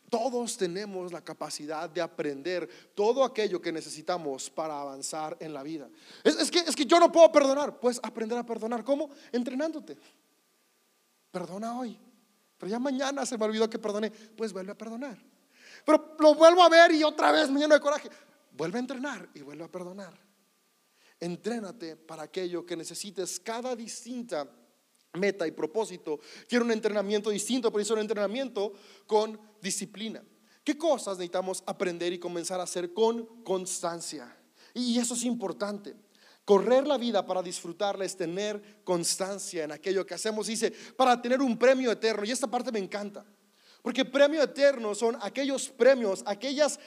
Todos 0.08 0.56
tenemos 0.56 1.12
la 1.12 1.22
capacidad 1.22 1.90
de 1.90 2.00
aprender 2.00 2.68
todo 2.94 3.24
aquello 3.24 3.60
que 3.60 3.72
necesitamos 3.72 4.50
para 4.50 4.80
avanzar 4.80 5.36
en 5.40 5.52
la 5.52 5.64
vida. 5.64 5.88
Es, 6.22 6.50
que, 6.50 6.60
es 6.60 6.76
que 6.76 6.86
yo 6.86 7.00
no 7.00 7.10
puedo 7.10 7.32
perdonar. 7.32 7.80
Puedes 7.80 7.98
aprender 8.02 8.38
a 8.38 8.46
perdonar. 8.46 8.84
¿Cómo? 8.84 9.10
Entrenándote. 9.32 9.96
Perdona 11.32 11.76
hoy. 11.76 11.98
Pero 12.56 12.70
ya 12.70 12.78
mañana 12.78 13.26
se 13.26 13.36
me 13.36 13.44
olvidó 13.44 13.68
que 13.68 13.80
perdoné. 13.80 14.10
Pues 14.10 14.52
vuelve 14.52 14.72
a 14.72 14.78
perdonar. 14.78 15.18
Pero 15.84 16.14
lo 16.20 16.34
vuelvo 16.36 16.62
a 16.62 16.68
ver 16.68 16.92
y 16.92 17.02
otra 17.02 17.32
vez 17.32 17.50
me 17.50 17.58
lleno 17.58 17.74
de 17.74 17.80
coraje. 17.80 18.08
Vuelve 18.52 18.78
a 18.78 18.80
entrenar 18.80 19.28
y 19.34 19.40
vuelve 19.40 19.64
a 19.64 19.68
perdonar. 19.68 20.31
Entrénate 21.22 21.94
para 21.94 22.24
aquello 22.24 22.66
que 22.66 22.76
necesites. 22.76 23.38
Cada 23.38 23.76
distinta 23.76 24.44
meta 25.12 25.46
y 25.46 25.52
propósito 25.52 26.18
quiere 26.48 26.64
un 26.64 26.72
entrenamiento 26.72 27.30
distinto, 27.30 27.70
pero 27.70 27.80
es 27.80 27.90
un 27.92 28.00
entrenamiento 28.00 28.72
con 29.06 29.38
disciplina. 29.60 30.20
¿Qué 30.64 30.76
cosas 30.76 31.18
necesitamos 31.18 31.62
aprender 31.64 32.12
y 32.12 32.18
comenzar 32.18 32.58
a 32.58 32.64
hacer 32.64 32.92
con 32.92 33.44
constancia? 33.44 34.36
Y 34.74 34.98
eso 34.98 35.14
es 35.14 35.22
importante. 35.22 35.94
Correr 36.44 36.88
la 36.88 36.98
vida 36.98 37.24
para 37.24 37.40
disfrutarla 37.40 38.04
es 38.04 38.16
tener 38.16 38.82
constancia 38.82 39.62
en 39.62 39.70
aquello 39.70 40.04
que 40.04 40.14
hacemos. 40.14 40.48
Dice, 40.48 40.72
para 40.96 41.22
tener 41.22 41.40
un 41.40 41.56
premio 41.56 41.92
eterno. 41.92 42.24
Y 42.24 42.32
esta 42.32 42.48
parte 42.48 42.72
me 42.72 42.80
encanta. 42.80 43.24
Porque 43.80 44.04
premio 44.04 44.42
eterno 44.42 44.92
son 44.96 45.16
aquellos 45.20 45.68
premios, 45.68 46.24
aquellas 46.26 46.80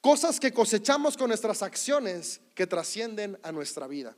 Cosas 0.00 0.40
que 0.40 0.52
cosechamos 0.52 1.16
con 1.16 1.28
nuestras 1.28 1.62
acciones 1.62 2.40
que 2.54 2.66
trascienden 2.66 3.38
a 3.42 3.52
nuestra 3.52 3.86
vida. 3.86 4.16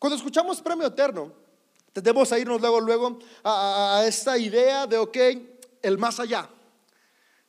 Cuando 0.00 0.16
escuchamos 0.16 0.60
premio 0.60 0.88
eterno, 0.88 1.32
tendemos 1.92 2.32
a 2.32 2.38
irnos 2.38 2.60
luego, 2.60 2.80
luego 2.80 3.18
a, 3.44 4.04
esta 4.06 4.36
idea 4.36 4.86
de, 4.86 4.98
ok, 4.98 5.16
el 5.82 5.96
más 5.96 6.18
allá. 6.18 6.50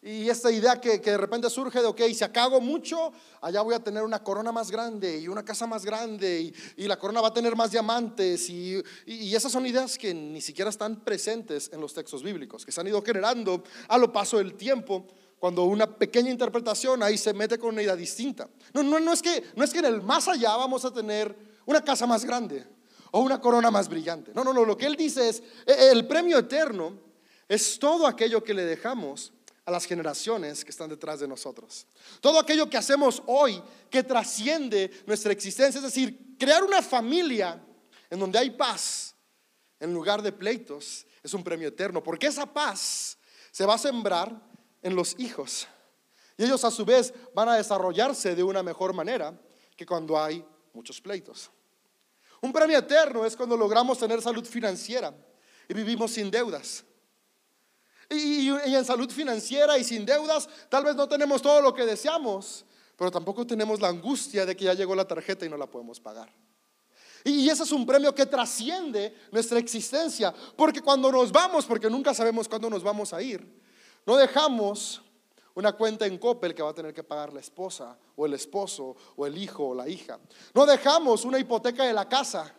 Y 0.03 0.29
esta 0.29 0.51
idea 0.51 0.79
que, 0.79 0.99
de 0.99 1.17
repente 1.17 1.49
surge 1.49 1.81
de, 1.81 1.87
ok, 1.87 2.01
si 2.13 2.23
acabo 2.23 2.61
mucho, 2.61 3.11
allá 3.41 3.63
voy 3.63 3.73
a 3.73 3.83
tener 3.83 4.03
una 4.03 4.23
corona 4.23 4.51
más 4.51 4.69
grande 4.69 5.19
y 5.19 5.27
una 5.27 5.43
casa 5.43 5.65
más 5.65 5.83
grande 5.83 6.53
y, 6.77 6.87
la 6.87 6.97
corona 6.99 7.21
va 7.21 7.29
a 7.29 7.33
tener 7.33 7.55
más 7.55 7.71
diamantes. 7.71 8.49
Y, 8.51 8.81
y, 9.07 9.35
esas 9.35 9.51
son 9.51 9.65
ideas 9.65 9.97
que 9.97 10.13
ni 10.13 10.41
siquiera 10.41 10.69
están 10.69 10.97
presentes 10.97 11.71
en 11.73 11.81
los 11.81 11.95
textos 11.95 12.21
bíblicos, 12.21 12.63
que 12.63 12.71
se 12.71 12.79
han 12.79 12.87
ido 12.87 13.01
generando 13.01 13.63
a 13.87 13.97
lo 13.97 14.13
paso 14.13 14.37
del 14.37 14.53
tiempo 14.53 15.07
cuando 15.39 15.63
una 15.63 15.87
pequeña 15.87 16.31
interpretación 16.31 17.03
ahí 17.03 17.17
se 17.17 17.33
mete 17.33 17.57
con 17.57 17.69
una 17.69 17.83
idea 17.83 17.95
distinta. 17.95 18.49
No, 18.73 18.83
no, 18.83 18.99
no, 18.99 19.13
es 19.13 19.21
que, 19.21 19.43
no 19.55 19.63
es 19.63 19.71
que 19.71 19.79
en 19.79 19.85
el 19.85 20.01
más 20.01 20.27
allá 20.27 20.55
vamos 20.55 20.83
a 20.85 20.91
tener 20.91 21.35
una 21.65 21.83
casa 21.83 22.07
más 22.07 22.25
grande 22.25 22.65
o 23.11 23.19
una 23.19 23.39
corona 23.39 23.69
más 23.69 23.87
brillante. 23.87 24.31
No, 24.33 24.43
no, 24.43 24.53
no, 24.53 24.65
lo 24.65 24.77
que 24.77 24.85
él 24.85 24.95
dice 24.95 25.29
es, 25.29 25.43
e, 25.65 25.91
el 25.91 26.07
premio 26.07 26.39
eterno 26.39 26.99
es 27.47 27.77
todo 27.79 28.07
aquello 28.07 28.43
que 28.43 28.53
le 28.53 28.65
dejamos 28.65 29.33
a 29.65 29.71
las 29.71 29.85
generaciones 29.85 30.63
que 30.63 30.71
están 30.71 30.89
detrás 30.89 31.19
de 31.19 31.27
nosotros. 31.27 31.85
Todo 32.21 32.39
aquello 32.39 32.69
que 32.69 32.77
hacemos 32.77 33.21
hoy 33.27 33.61
que 33.89 34.01
trasciende 34.01 34.91
nuestra 35.05 35.31
existencia, 35.33 35.79
es 35.79 35.83
decir, 35.83 36.35
crear 36.39 36.63
una 36.63 36.81
familia 36.81 37.61
en 38.09 38.19
donde 38.19 38.39
hay 38.39 38.51
paz, 38.51 39.13
en 39.79 39.93
lugar 39.93 40.21
de 40.21 40.31
pleitos, 40.31 41.05
es 41.21 41.33
un 41.33 41.43
premio 41.43 41.67
eterno, 41.67 42.01
porque 42.01 42.27
esa 42.27 42.45
paz 42.45 43.17
se 43.51 43.65
va 43.65 43.75
a 43.75 43.77
sembrar 43.77 44.41
en 44.81 44.95
los 44.95 45.17
hijos. 45.19 45.67
Y 46.37 46.43
ellos 46.43 46.63
a 46.63 46.71
su 46.71 46.85
vez 46.85 47.13
van 47.33 47.49
a 47.49 47.55
desarrollarse 47.55 48.35
de 48.35 48.43
una 48.43 48.61
mejor 48.61 48.93
manera 48.93 49.39
que 49.75 49.85
cuando 49.85 50.19
hay 50.19 50.45
muchos 50.73 51.01
pleitos. 51.01 51.49
Un 52.41 52.53
premio 52.53 52.77
eterno 52.77 53.25
es 53.25 53.35
cuando 53.35 53.57
logramos 53.57 53.97
tener 53.97 54.21
salud 54.21 54.45
financiera 54.45 55.13
y 55.67 55.73
vivimos 55.73 56.11
sin 56.11 56.29
deudas. 56.29 56.83
Y, 58.09 58.49
en 58.49 58.85
salud 58.85 59.09
financiera 59.09 59.77
y 59.77 59.83
sin 59.83 60.05
deudas, 60.05 60.47
tal 60.69 60.85
vez 60.85 60.95
no 60.95 61.07
tenemos 61.09 61.41
todo 61.41 61.61
lo 61.61 61.73
que 61.73 61.85
deseamos, 61.85 62.65
pero 62.95 63.11
tampoco 63.11 63.45
tenemos 63.45 63.81
la 63.81 63.89
angustia 63.89 64.45
de 64.45 64.55
que 64.55 64.65
ya 64.65 64.73
llegó 64.73 64.95
la 64.95 65.05
tarjeta 65.05 65.45
y 65.45 65.49
no 65.49 65.57
la 65.57 65.65
podemos 65.67 65.99
pagar. 65.99 66.31
Y 67.23 67.49
ese 67.49 67.63
es 67.63 67.71
un 67.71 67.85
premio 67.85 68.15
que 68.15 68.25
trasciende 68.25 69.13
nuestra 69.31 69.59
existencia, 69.59 70.33
porque 70.55 70.81
cuando 70.81 71.11
nos 71.11 71.31
vamos, 71.31 71.65
porque 71.65 71.89
nunca 71.89 72.13
sabemos 72.13 72.47
cuándo 72.47 72.69
nos 72.69 72.83
vamos 72.83 73.11
a 73.11 73.21
ir, 73.21 73.45
no 74.07 74.15
dejamos 74.17 75.03
una 75.53 75.73
cuenta 75.73 76.05
en 76.05 76.17
Coppel 76.17 76.55
que 76.55 76.63
va 76.63 76.71
a 76.71 76.73
tener 76.73 76.93
que 76.93 77.03
pagar 77.03 77.33
la 77.33 77.39
esposa 77.39 77.97
o 78.15 78.25
el 78.25 78.33
esposo 78.33 78.95
o 79.15 79.25
el 79.25 79.37
hijo 79.37 79.67
o 79.67 79.75
la 79.75 79.87
hija. 79.87 80.19
No 80.53 80.65
dejamos 80.65 81.25
una 81.25 81.37
hipoteca 81.37 81.83
de 81.83 81.93
la 81.93 82.09
casa 82.09 82.53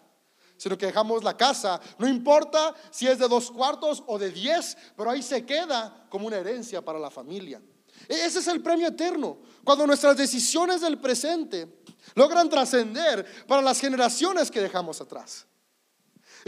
sino 0.58 0.76
que 0.76 0.86
dejamos 0.86 1.22
la 1.22 1.36
casa. 1.36 1.80
No 1.98 2.08
importa 2.08 2.74
si 2.90 3.06
es 3.06 3.18
de 3.18 3.28
dos 3.28 3.50
cuartos 3.50 4.02
o 4.06 4.18
de 4.18 4.30
diez, 4.30 4.76
pero 4.96 5.08
ahí 5.08 5.22
se 5.22 5.46
queda 5.46 6.06
como 6.10 6.26
una 6.26 6.36
herencia 6.36 6.84
para 6.84 6.98
la 6.98 7.10
familia. 7.10 7.62
E-, 8.08 8.26
ese 8.26 8.40
es 8.40 8.48
el 8.48 8.60
premio 8.60 8.88
eterno. 8.88 9.38
Cuando 9.64 9.86
nuestras 9.86 10.16
decisiones 10.16 10.80
del 10.80 10.98
presente 10.98 11.82
logran 12.14 12.50
trascender 12.50 13.46
para 13.46 13.62
las 13.62 13.80
generaciones 13.80 14.50
que 14.50 14.60
dejamos 14.60 15.00
atrás. 15.00 15.46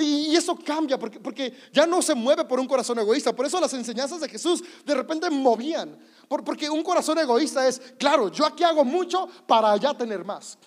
Y, 0.01 0.35
eso 0.35 0.57
cambia 0.57 0.99
porque, 0.99 1.21
porque, 1.21 1.53
ya 1.73 1.87
no 1.87 2.03
se 2.03 2.15
mueve 2.15 2.45
por 2.45 2.59
un 2.59 2.67
corazón 2.67 2.99
egoísta. 2.99 3.35
Por 3.35 3.47
eso 3.47 3.61
las 3.61 3.73
enseñanzas 3.75 4.21
de 4.21 4.29
Jesús 4.29 4.63
de 4.85 4.95
repente 4.95 5.31
movían. 5.31 5.99
porque 6.29 6.71
un 6.71 6.83
corazón 6.83 7.19
egoísta 7.19 7.67
es, 7.67 7.81
claro, 7.99 8.31
yo 8.31 8.47
aquí 8.47 8.65
hago 8.65 8.85
mucho 8.85 9.29
para 9.47 9.73
allá 9.73 9.95
tener 9.95 10.25
más. 10.25 10.59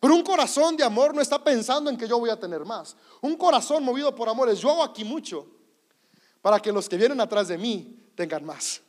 Pero 0.00 0.14
un 0.14 0.22
corazón 0.22 0.76
de 0.76 0.82
amor 0.82 1.14
no 1.14 1.20
está 1.20 1.42
pensando 1.42 1.90
en 1.90 1.96
que 1.96 2.08
yo 2.08 2.18
voy 2.18 2.30
a 2.30 2.40
tener 2.40 2.64
más. 2.64 2.96
Un 3.20 3.36
corazón 3.36 3.84
movido 3.84 4.14
por 4.14 4.28
amor 4.28 4.48
es 4.48 4.58
yo 4.58 4.70
hago 4.70 4.82
aquí 4.82 5.04
mucho 5.04 5.46
para 6.40 6.58
que 6.58 6.72
los 6.72 6.88
que 6.88 6.96
vienen 6.96 7.20
atrás 7.20 7.48
de 7.48 7.58
mí 7.58 8.10
tengan 8.14 8.44
más. 8.44 8.80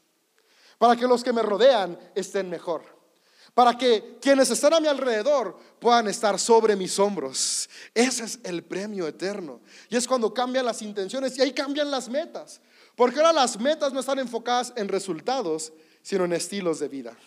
Para 0.77 0.95
que 0.95 1.05
los 1.05 1.23
que 1.23 1.33
me 1.33 1.41
rodean 1.41 1.99
estén 2.15 2.49
mejor. 2.49 3.00
Para 3.53 3.77
que 3.77 4.17
quienes 4.21 4.49
están 4.49 4.73
a 4.73 4.79
mi 4.79 4.87
alrededor 4.87 5.57
puedan 5.79 6.07
estar 6.07 6.39
sobre 6.39 6.75
mis 6.75 6.97
hombros. 6.99 7.69
Ese 7.93 8.23
es 8.23 8.39
el 8.43 8.63
premio 8.63 9.07
eterno. 9.07 9.59
Y 9.89 9.97
es 9.97 10.07
cuando 10.07 10.33
cambian 10.33 10.65
las 10.65 10.81
intenciones 10.81 11.37
y 11.37 11.41
ahí 11.41 11.51
cambian 11.51 11.91
las 11.91 12.07
metas. 12.07 12.61
Porque 12.95 13.17
ahora 13.17 13.33
las 13.33 13.59
metas 13.59 13.91
no 13.91 13.99
están 13.99 14.19
enfocadas 14.19 14.71
en 14.75 14.87
resultados, 14.87 15.73
sino 16.01 16.25
en 16.25 16.33
estilos 16.33 16.79
de 16.79 16.87
vida. 16.87 17.17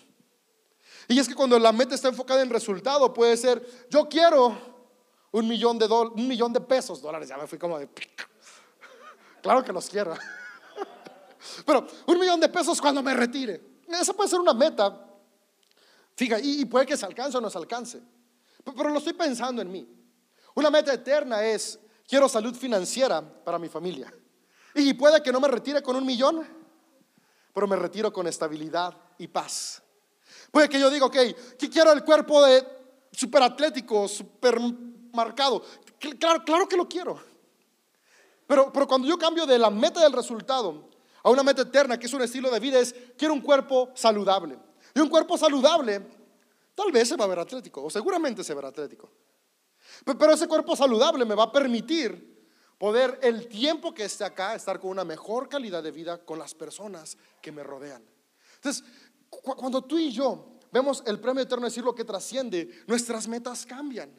Y 1.09 1.19
es 1.19 1.29
que 1.29 1.35
cuando 1.35 1.59
la 1.59 1.73
meta 1.73 1.95
está 1.95 2.09
enfocada 2.09 2.43
en 2.43 2.51
resultado, 2.51 3.13
puede 3.13 3.37
ser, 3.37 3.63
yo 3.91 4.09
quiero 4.09 4.57
un 5.33 5.49
millón 5.49 5.79
de, 5.79 5.87
un 5.87 6.29
millón 6.29 6.53
de 6.53 6.61
pesos, 6.61 7.03
dólares, 7.03 7.29
ya 7.29 7.37
me 7.37 7.47
fui 7.47 7.59
como 7.59 7.79
de... 7.79 7.89
Claro 9.43 9.63
que 9.63 9.73
los 9.73 9.91
quiero. 9.91 10.15
Pero 11.67 11.87
un 12.07 12.19
millón 12.19 12.41
de 12.41 12.49
pesos 12.49 12.81
cuando 12.81 13.03
me 13.03 13.13
retire. 13.13 13.61
Esa 13.89 14.15
puede 14.15 14.31
ser 14.31 14.41
una 14.41 14.55
meta. 14.55 14.99
Fija, 16.17 16.39
y, 16.41 16.65
puede 16.65 16.87
que 16.87 16.97
se 16.97 17.05
alcance 17.07 17.37
o 17.37 17.41
no 17.41 17.51
se 17.51 17.59
alcance. 17.59 18.01
Pero 18.65 18.91
lo 18.91 18.99
estoy 18.99 19.15
pensando 19.15 19.61
en 19.61 19.71
mí. 19.71 19.87
Una 20.55 20.71
meta 20.71 20.93
eterna 20.93 21.45
es, 21.45 21.79
quiero 22.07 22.29
salud 22.29 22.55
financiera 22.55 23.21
para 23.23 23.59
mi 23.59 23.69
familia. 23.69 24.13
Y 24.75 24.95
puede 24.95 25.23
que 25.23 25.33
no 25.33 25.41
me 25.41 25.49
retire 25.49 25.83
con 25.83 25.97
un 25.97 26.07
millón, 26.07 26.47
pero 27.53 27.67
me 27.67 27.77
retiro 27.77 28.13
con 28.13 28.27
estabilidad 28.27 28.97
y 29.19 29.29
paz. 29.29 29.83
Puede 30.51 30.69
que 30.69 30.79
yo 30.79 30.91
diga, 30.91 31.07
ok, 31.07 31.17
que 31.59 31.69
quiero 31.71 31.93
el 31.93 32.05
cuerpo 32.05 32.45
de 32.45 32.65
super 33.13 33.43
atlético, 33.43 34.07
super 34.09 34.59
marcado. 35.13 35.63
Claro, 36.19 36.45
claro 36.45 36.69
que 36.69 36.77
lo 36.77 36.89
quiero. 36.89 37.21
Pero, 38.47 38.73
pero 38.73 38.87
cuando 38.87 39.09
yo 39.09 39.19
cambio 39.19 39.47
de 39.47 39.59
la 39.59 39.71
meta 39.71 40.01
del 40.01 40.13
resultado 40.13 40.91
a 41.23 41.31
una 41.31 41.43
meta 41.43 41.63
eterna, 41.63 41.99
que 41.99 42.07
es 42.07 42.13
un 42.13 42.23
estilo 42.23 42.51
de 42.51 42.61
vida, 42.61 42.79
es 42.79 42.95
quiero 43.17 43.35
un 43.35 43.41
cuerpo 43.41 43.91
saludable. 43.95 44.59
Y 44.95 45.01
un 45.01 45.09
cuerpo 45.09 45.37
saludable, 45.37 46.01
tal 46.75 46.93
vez 46.93 47.09
se 47.09 47.17
va 47.17 47.25
a 47.25 47.29
ver 47.29 47.39
atlético, 47.41 47.83
o 47.83 47.91
seguramente 47.91 48.45
se 48.45 48.55
verá 48.55 48.69
atlético. 48.69 49.11
Pero 50.05 50.33
ese 50.33 50.47
cuerpo 50.47 50.77
saludable 50.77 51.25
me 51.25 51.35
va 51.35 51.45
a 51.45 51.53
permitir 51.53 52.35
poder 52.79 53.19
el 53.23 53.49
tiempo 53.49 53.95
que 53.95 54.05
esté 54.05 54.25
acá 54.25 54.55
estar 54.55 54.81
con 54.81 54.91
una 54.91 55.05
mejor 55.05 55.49
calidad 55.49 55.83
de 55.83 55.91
vida 55.91 56.25
con 56.25 56.39
las 56.39 56.55
personas 56.55 57.17
que 57.41 57.53
me 57.53 57.63
rodean. 57.63 58.03
Entonces, 58.57 58.85
cuando 59.29 59.83
tú 59.83 59.99
y 59.99 60.13
yo 60.13 60.59
vemos 60.71 61.03
el 61.07 61.21
premio 61.21 61.43
eterno 61.43 61.67
decir 61.67 61.85
lo 61.85 61.95
que 61.95 62.05
trasciende, 62.05 62.85
nuestras 62.87 63.29
metas 63.29 63.67
cambian. 63.67 64.11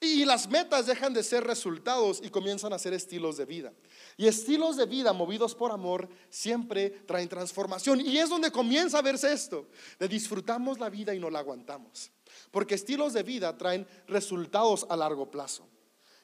Y 0.00 0.24
las 0.24 0.48
metas 0.48 0.86
dejan 0.86 1.14
de 1.14 1.22
ser 1.22 1.44
resultados 1.44 2.20
y 2.22 2.30
comienzan 2.30 2.72
a 2.72 2.78
ser 2.78 2.92
estilos 2.92 3.36
de 3.36 3.44
vida. 3.44 3.72
Y 4.16 4.26
estilos 4.26 4.76
de 4.76 4.86
vida 4.86 5.12
movidos 5.12 5.54
por 5.54 5.72
amor 5.72 6.08
siempre 6.28 6.90
traen 6.90 7.28
transformación. 7.28 8.00
Y 8.00 8.18
es 8.18 8.28
donde 8.28 8.50
comienza 8.50 8.98
a 8.98 9.02
verse 9.02 9.32
esto, 9.32 9.68
de 9.98 10.08
disfrutamos 10.08 10.78
la 10.78 10.90
vida 10.90 11.14
y 11.14 11.18
no 11.18 11.30
la 11.30 11.40
aguantamos. 11.40 12.10
Porque 12.50 12.74
estilos 12.74 13.12
de 13.12 13.22
vida 13.22 13.56
traen 13.56 13.86
resultados 14.06 14.86
a 14.88 14.96
largo 14.96 15.30
plazo. 15.30 15.66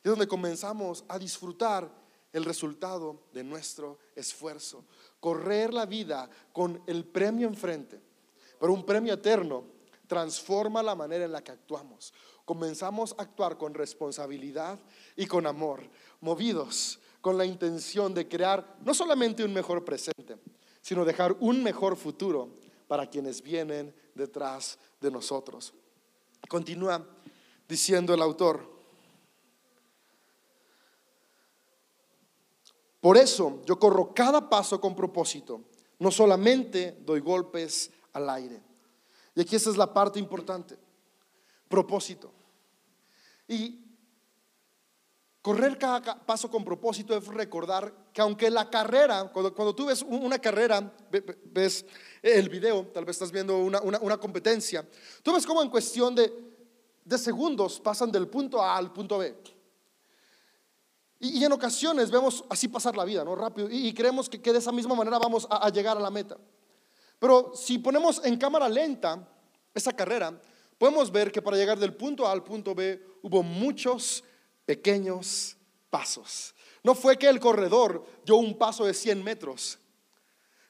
Es 0.03 0.11
donde 0.11 0.27
comenzamos 0.27 1.05
a 1.09 1.19
disfrutar 1.19 1.91
el 2.33 2.45
resultado 2.45 3.25
de 3.33 3.43
nuestro 3.43 3.99
esfuerzo 4.15 4.85
correr 5.21 5.73
la 5.73 5.87
vida 5.87 6.29
con 6.53 6.83
el 6.87 7.05
premio 7.05 7.47
enfrente, 7.47 8.01
pero 8.59 8.73
un 8.73 8.85
premio 8.85 9.15
eterno 9.15 9.65
transforma 10.07 10.83
la 10.83 10.97
manera 10.97 11.27
en 11.27 11.33
la 11.33 11.45
que 11.45 11.53
actuamos. 11.53 12.13
Comenzamos 12.45 13.15
a 13.17 13.23
actuar 13.23 13.57
con 13.57 13.75
responsabilidad 13.75 14.79
y 15.17 15.27
con 15.27 15.47
amor, 15.47 15.83
movidos 16.21 16.99
con 17.21 17.37
la 17.37 17.45
intención 17.45 18.15
de 18.15 18.27
crear 18.27 18.79
no 18.85 18.95
solamente 18.95 19.45
un 19.45 19.53
mejor 19.53 19.85
presente, 19.85 20.37
sino 20.81 21.05
dejar 21.05 21.37
un 21.41 21.63
mejor 21.63 21.97
futuro 21.97 22.57
para 22.89 23.09
quienes 23.09 23.43
vienen 23.43 23.95
detrás 24.15 24.79
de 25.01 25.11
nosotros. 25.11 25.75
Continúa 26.49 27.07
diciendo 27.69 28.15
el 28.15 28.23
autor, 28.23 28.81
Por 33.01 33.17
eso 33.17 33.63
yo 33.65 33.79
corro 33.79 34.13
cada 34.15 34.49
paso 34.49 34.81
con 34.81 34.95
propósito, 34.95 35.63
no 35.99 36.11
solamente 36.11 36.99
doy 37.05 37.21
golpes 37.21 37.91
al 38.13 38.29
aire. 38.29 38.63
Y 39.35 39.41
aquí 39.41 39.57
esa 39.57 39.71
es 39.71 39.77
la 39.77 39.93
parte 39.93 40.19
importante, 40.19 40.77
propósito. 41.71 42.31
Y 43.49 43.81
correr 45.41 45.79
cada 45.79 46.03
paso 46.27 46.51
con 46.51 46.63
propósito 46.63 47.17
es 47.17 47.27
recordar 47.29 48.11
que 48.13 48.21
aunque 48.21 48.51
la 48.51 48.69
carrera, 48.69 49.31
cuando, 49.33 49.75
tú 49.75 49.87
ves 49.87 50.03
una 50.03 50.39
carrera, 50.39 50.93
ves 51.45 51.87
el 52.21 52.51
video, 52.51 52.89
tal 52.89 53.07
vez 53.07 53.17
estás 53.17 53.33
viendo 53.33 53.57
una, 53.57 54.19
competencia, 54.19 54.87
tú 55.23 55.33
ves 55.33 55.47
cómo 55.47 55.63
en 55.63 55.71
cuestión 55.71 56.15
de, 56.15 56.31
de 57.03 57.17
segundos 57.17 57.81
pasan 57.81 58.13
del 58.13 58.29
punto 58.29 58.61
A 58.61 58.77
al 58.77 58.93
punto 58.93 59.17
B. 59.17 59.35
Y, 61.23 61.45
en 61.45 61.53
ocasiones 61.53 62.11
vemos 62.11 62.43
así 62.49 62.67
pasar 62.67 62.97
la 62.97 63.05
vida, 63.05 63.23
¿no? 63.23 63.37
Rápido. 63.37 63.69
Y, 63.71 63.93
creemos 63.93 64.29
que, 64.29 64.39
de 64.39 64.59
esa 64.59 64.73
misma 64.73 64.95
manera 64.95 65.19
vamos 65.19 65.47
a, 65.51 65.69
llegar 65.69 65.99
a 65.99 66.01
la 66.01 66.11
meta. 66.11 66.39
Pero 67.19 67.53
si 67.55 67.79
ponemos 67.79 68.25
en 68.25 68.39
cámara 68.39 68.71
lenta 68.71 69.29
esa 69.75 69.93
carrera, 69.93 70.41
podemos 70.81 71.13
ver 71.13 71.31
que 71.31 71.43
para 71.43 71.59
llegar 71.59 71.79
del 71.79 71.93
punto 71.93 72.27
A 72.27 72.33
al 72.33 72.43
punto 72.43 72.75
B 72.75 72.99
hubo 73.21 73.43
muchos 73.43 74.25
pequeños 74.65 75.55
pasos. 75.91 76.55
No 76.83 76.95
fue 76.95 77.19
que 77.19 77.29
el 77.29 77.39
corredor 77.39 78.03
dio 78.25 78.37
un 78.37 78.57
paso 78.57 78.87
de 78.87 78.95
100 78.95 79.23
metros. 79.23 79.79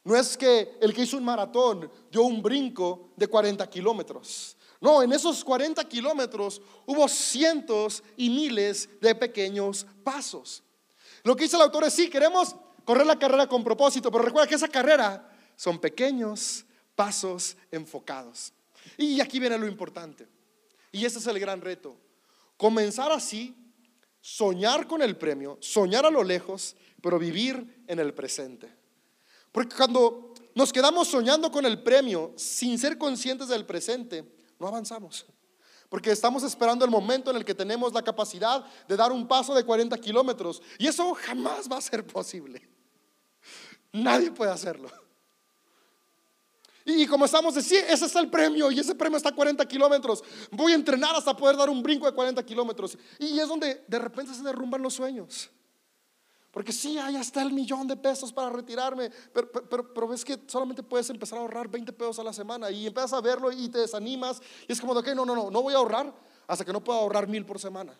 No 0.03 0.17
es 0.17 0.37
que 0.37 0.77
el 0.81 0.93
que 0.93 1.03
hizo 1.03 1.17
un 1.17 1.25
maratón 1.25 1.89
dio 2.11 2.25
un 2.25 2.43
brinco 2.43 3.11
de 3.15 3.29
40 3.29 3.71
kilómetros. 3.71 4.57
No, 4.81 5.01
en 5.01 5.13
esos 5.13 5.45
40 5.45 5.85
kilómetros 5.85 6.61
hubo 6.87 7.07
cientos 7.07 8.03
y 8.17 8.31
miles 8.31 8.89
de 9.01 9.15
pequeños 9.15 9.87
pasos. 10.03 10.65
Lo 11.23 11.37
que 11.37 11.45
dice 11.45 11.55
el 11.55 11.63
autor 11.63 11.85
es, 11.85 11.95
sí, 11.95 12.11
queremos 12.11 12.57
correr 12.85 13.07
la 13.07 13.17
carrera 13.17 13.47
con 13.47 13.63
propósito, 13.63 14.11
pero 14.11 14.25
recuerda 14.25 14.49
que 14.49 14.57
esa 14.57 14.67
carrera 14.67 15.31
son 15.55 15.79
pequeños 15.79 16.65
pasos 16.97 17.57
enfocados. 17.71 18.53
Y 18.97 19.21
aquí 19.21 19.39
viene 19.39 19.59
lo 19.59 19.67
importante. 19.67 20.29
Y 20.93 21.05
ese 21.05 21.19
es 21.19 21.27
el 21.27 21.39
gran 21.39 21.61
reto. 21.61 21.97
Comenzar 22.57 23.13
así, 23.13 23.55
soñar 24.21 24.87
con 24.87 25.03
el 25.03 25.17
premio, 25.17 25.59
soñar 25.61 26.05
a 26.05 26.11
lo 26.11 26.23
lejos, 26.23 26.77
pero 27.01 27.19
vivir 27.19 27.85
en 27.87 27.99
el 27.99 28.13
presente. 28.13 28.73
Porque 29.53 29.75
cuando 29.77 30.35
nos 30.55 30.73
quedamos 30.73 31.09
soñando 31.09 31.51
con 31.51 31.65
el 31.65 31.83
premio 31.83 32.33
sin 32.37 32.79
ser 32.79 32.99
conscientes 32.99 33.49
del 33.49 33.65
presente, 33.65 34.25
no 34.59 34.69
avanzamos. 34.69 35.27
Porque 35.89 36.13
estamos 36.13 36.45
esperando 36.45 36.85
el 36.85 36.91
momento 36.91 37.31
en 37.31 37.37
el 37.37 37.45
que 37.45 37.55
tenemos 37.55 37.93
la 37.93 38.03
capacidad 38.03 38.65
de 38.87 38.97
dar 38.97 39.11
un 39.11 39.27
paso 39.27 39.55
de 39.55 39.65
40 39.65 39.99
kilómetros. 39.99 40.63
Y 40.79 40.87
eso 40.87 41.13
jamás 41.15 41.69
va 41.71 41.79
a 41.79 41.83
ser 41.83 42.07
posible. 42.07 42.69
Nadie 43.93 44.31
puede 44.31 44.53
hacerlo. 44.53 44.89
Y 46.85 47.07
como 47.07 47.25
estamos 47.25 47.55
diciendo, 47.55 47.93
ese 47.93 48.07
es 48.07 48.17
el 48.17 48.31
premio 48.31 48.71
y 48.71 48.81
ese 48.81 48.95
premio 48.95 49.17
está 49.17 49.29
a 49.29 49.35
40 49.35 49.67
kilómetros. 49.67 50.25
Voy 50.51 50.73
a 50.73 50.75
entrenar 50.75 51.15
hasta 51.15 51.37
poder 51.37 51.57
dar 51.57 51.69
un 51.69 51.83
brinco 51.83 52.07
de 52.07 52.13
40 52.13 52.45
kilómetros. 52.45 52.97
Y 53.19 53.39
es 53.39 53.49
donde 53.49 53.85
de 53.87 53.99
repente 53.99 54.35
se 54.35 54.43
derrumban 54.43 54.83
los 54.83 54.95
sueños. 54.95 55.51
Porque 56.51 56.73
sí, 56.73 56.99
ahí 56.99 57.15
está 57.17 57.43
el 57.43 57.53
millón 57.53 57.87
de 57.87 57.97
pesos 57.97 58.33
para 58.33 58.51
retirarme, 58.51 59.11
pero, 59.33 59.51
pero, 59.95 60.09
ves 60.09 60.25
que 60.25 60.37
solamente 60.49 60.83
puedes 60.83 61.09
empezar 61.09 61.39
a 61.39 61.43
ahorrar 61.43 61.69
20 61.69 61.93
pesos 61.93 62.19
a 62.19 62.25
la 62.25 62.33
semana 62.33 62.71
y 62.73 62.89
empiezas 62.89 63.13
a 63.13 63.21
verlo 63.21 63.53
y 63.53 63.69
te 63.69 63.79
desanimas 63.79 64.43
y 64.67 64.73
es 64.73 64.81
como 64.81 64.93
de, 64.95 65.01
ok, 65.01 65.15
no, 65.15 65.25
no, 65.25 65.37
no, 65.37 65.49
no 65.49 65.63
voy 65.63 65.75
a 65.75 65.77
ahorrar 65.77 66.13
hasta 66.49 66.65
que 66.65 66.73
no 66.73 66.83
pueda 66.83 66.99
ahorrar 66.99 67.29
mil 67.29 67.47
por 67.47 67.61
semana. 67.61 67.97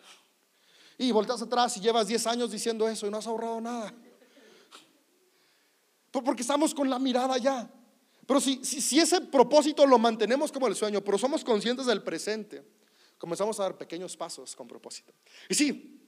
Y 0.97 1.13
volteas 1.13 1.41
atrás 1.41 1.77
y 1.77 1.79
llevas 1.79 2.07
10 2.07 2.27
años 2.27 2.51
diciendo 2.51 2.89
eso 2.89 3.07
y 3.07 3.09
no 3.09 3.17
has 3.17 3.27
ahorrado 3.27 3.61
nada. 3.61 3.93
Porque 6.11 6.41
estamos 6.41 6.75
con 6.75 6.89
la 6.89 6.99
mirada 6.99 7.37
ya. 7.37 7.71
Pero 8.31 8.39
si, 8.39 8.97
ese 8.97 9.19
propósito 9.19 9.85
lo 9.85 9.99
mantenemos 9.99 10.53
como 10.53 10.65
el 10.67 10.73
sueño, 10.73 11.03
pero 11.03 11.17
somos 11.17 11.43
conscientes 11.43 11.85
del 11.85 12.01
presente, 12.01 12.63
comenzamos 13.17 13.59
a 13.59 13.63
dar 13.63 13.77
pequeños 13.77 14.15
pasos 14.15 14.55
con 14.55 14.69
propósito. 14.69 15.11
Y 15.49 15.53
sí, 15.53 16.01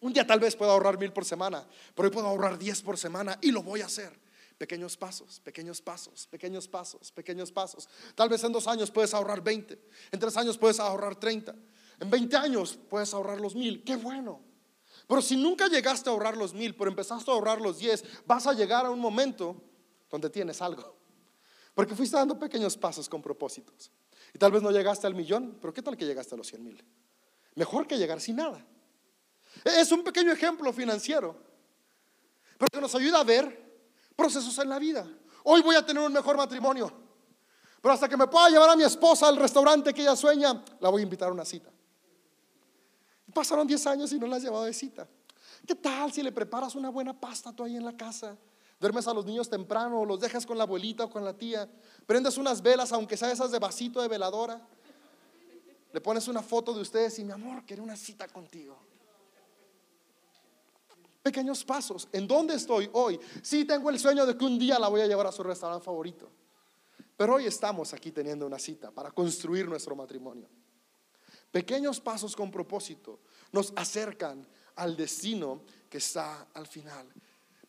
un 0.00 0.12
día 0.12 0.26
tal 0.26 0.40
vez 0.40 0.56
pueda 0.56 0.72
ahorrar 0.72 0.98
mil 0.98 1.12
por 1.12 1.24
semana, 1.24 1.64
pero 1.94 2.08
hoy 2.08 2.12
puedo 2.12 2.26
ahorrar 2.26 2.58
diez 2.58 2.82
por 2.82 2.98
semana 2.98 3.38
y 3.40 3.52
lo 3.52 3.62
voy 3.62 3.82
a 3.82 3.86
hacer. 3.86 4.12
Pequeños 4.58 4.96
pasos, 4.96 5.38
pequeños 5.38 5.80
pasos, 5.80 6.26
pequeños 6.26 6.66
pasos, 6.66 7.12
pequeños 7.12 7.52
pasos. 7.52 7.88
Tal 8.16 8.28
vez 8.28 8.42
en 8.42 8.50
dos 8.50 8.66
años 8.66 8.90
puedes 8.90 9.14
ahorrar 9.14 9.40
20, 9.40 9.80
en 10.10 10.18
tres 10.18 10.36
años 10.36 10.58
puedes 10.58 10.80
ahorrar 10.80 11.14
30, 11.14 11.54
en 12.00 12.10
20 12.10 12.36
años 12.38 12.76
puedes 12.90 13.14
ahorrar 13.14 13.40
los 13.40 13.54
mil. 13.54 13.84
Qué 13.84 13.94
bueno. 13.94 14.40
Pero 15.06 15.22
si 15.22 15.36
nunca 15.36 15.68
llegaste 15.68 16.10
a 16.10 16.12
ahorrar 16.12 16.36
los 16.36 16.54
mil, 16.54 16.74
pero 16.74 16.90
empezaste 16.90 17.30
a 17.30 17.34
ahorrar 17.34 17.60
los 17.60 17.78
diez, 17.78 18.02
vas 18.26 18.48
a 18.48 18.52
llegar 18.52 18.84
a 18.84 18.90
un 18.90 18.98
momento 18.98 19.62
donde 20.10 20.28
tienes 20.28 20.60
algo. 20.60 20.97
Porque 21.78 21.94
fuiste 21.94 22.16
dando 22.16 22.36
pequeños 22.36 22.76
pasos 22.76 23.08
con 23.08 23.22
propósitos. 23.22 23.92
Y 24.34 24.38
tal 24.38 24.50
vez 24.50 24.60
no 24.60 24.72
llegaste 24.72 25.06
al 25.06 25.14
millón, 25.14 25.58
pero 25.60 25.72
¿qué 25.72 25.80
tal 25.80 25.96
que 25.96 26.04
llegaste 26.04 26.34
a 26.34 26.36
los 26.36 26.48
cien 26.48 26.64
mil? 26.64 26.84
Mejor 27.54 27.86
que 27.86 27.96
llegar 27.96 28.20
sin 28.20 28.34
nada. 28.34 28.66
Es 29.64 29.92
un 29.92 30.02
pequeño 30.02 30.32
ejemplo 30.32 30.72
financiero, 30.72 31.36
pero 32.58 32.66
que 32.72 32.80
nos 32.80 32.92
ayuda 32.96 33.20
a 33.20 33.22
ver 33.22 33.86
procesos 34.16 34.58
en 34.58 34.68
la 34.68 34.80
vida. 34.80 35.08
Hoy 35.44 35.62
voy 35.62 35.76
a 35.76 35.86
tener 35.86 36.02
un 36.02 36.12
mejor 36.12 36.36
matrimonio, 36.36 36.92
pero 37.80 37.94
hasta 37.94 38.08
que 38.08 38.16
me 38.16 38.26
pueda 38.26 38.48
llevar 38.50 38.70
a 38.70 38.74
mi 38.74 38.82
esposa 38.82 39.28
al 39.28 39.36
restaurante 39.36 39.94
que 39.94 40.02
ella 40.02 40.16
sueña, 40.16 40.64
la 40.80 40.88
voy 40.88 41.02
a 41.02 41.04
invitar 41.04 41.28
a 41.28 41.32
una 41.32 41.44
cita. 41.44 41.70
Pasaron 43.32 43.68
10 43.68 43.86
años 43.86 44.12
y 44.12 44.18
no 44.18 44.26
la 44.26 44.34
has 44.34 44.42
llevado 44.42 44.64
de 44.64 44.74
cita. 44.74 45.06
¿Qué 45.64 45.76
tal 45.76 46.12
si 46.12 46.24
le 46.24 46.32
preparas 46.32 46.74
una 46.74 46.90
buena 46.90 47.12
pasta 47.20 47.52
tú 47.52 47.62
ahí 47.62 47.76
en 47.76 47.84
la 47.84 47.96
casa? 47.96 48.36
Duermes 48.80 49.08
a 49.08 49.14
los 49.14 49.24
niños 49.24 49.48
temprano, 49.48 50.04
los 50.04 50.20
dejas 50.20 50.46
con 50.46 50.56
la 50.56 50.64
abuelita 50.64 51.04
o 51.04 51.10
con 51.10 51.24
la 51.24 51.32
tía, 51.32 51.68
prendes 52.06 52.38
unas 52.38 52.62
velas, 52.62 52.92
aunque 52.92 53.16
sea 53.16 53.32
esas 53.32 53.50
de 53.50 53.58
vasito 53.58 54.00
de 54.00 54.08
veladora, 54.08 54.60
le 55.92 56.00
pones 56.00 56.28
una 56.28 56.42
foto 56.42 56.72
de 56.72 56.80
ustedes 56.80 57.18
y 57.18 57.24
mi 57.24 57.32
amor, 57.32 57.64
quiero 57.66 57.82
una 57.82 57.96
cita 57.96 58.28
contigo 58.28 58.76
pequeños 61.28 61.62
pasos. 61.62 62.08
¿En 62.10 62.26
dónde 62.26 62.54
estoy 62.54 62.88
hoy? 62.94 63.20
Sí 63.42 63.66
tengo 63.66 63.90
el 63.90 63.98
sueño 63.98 64.24
de 64.24 64.34
que 64.34 64.44
un 64.46 64.58
día 64.58 64.78
la 64.78 64.88
voy 64.88 65.02
a 65.02 65.06
llevar 65.06 65.26
a 65.26 65.32
su 65.32 65.42
restaurante 65.42 65.84
favorito. 65.84 66.30
Pero 67.18 67.34
hoy 67.34 67.46
estamos 67.46 67.92
aquí 67.92 68.12
teniendo 68.12 68.46
una 68.46 68.58
cita 68.58 68.90
para 68.90 69.10
construir 69.10 69.68
nuestro 69.68 69.94
matrimonio. 69.94 70.48
Pequeños 71.50 72.00
pasos 72.00 72.34
con 72.34 72.50
propósito 72.50 73.20
nos 73.52 73.74
acercan 73.76 74.46
al 74.76 74.96
destino 74.96 75.62
que 75.90 75.98
está 75.98 76.46
al 76.54 76.66
final. 76.66 77.06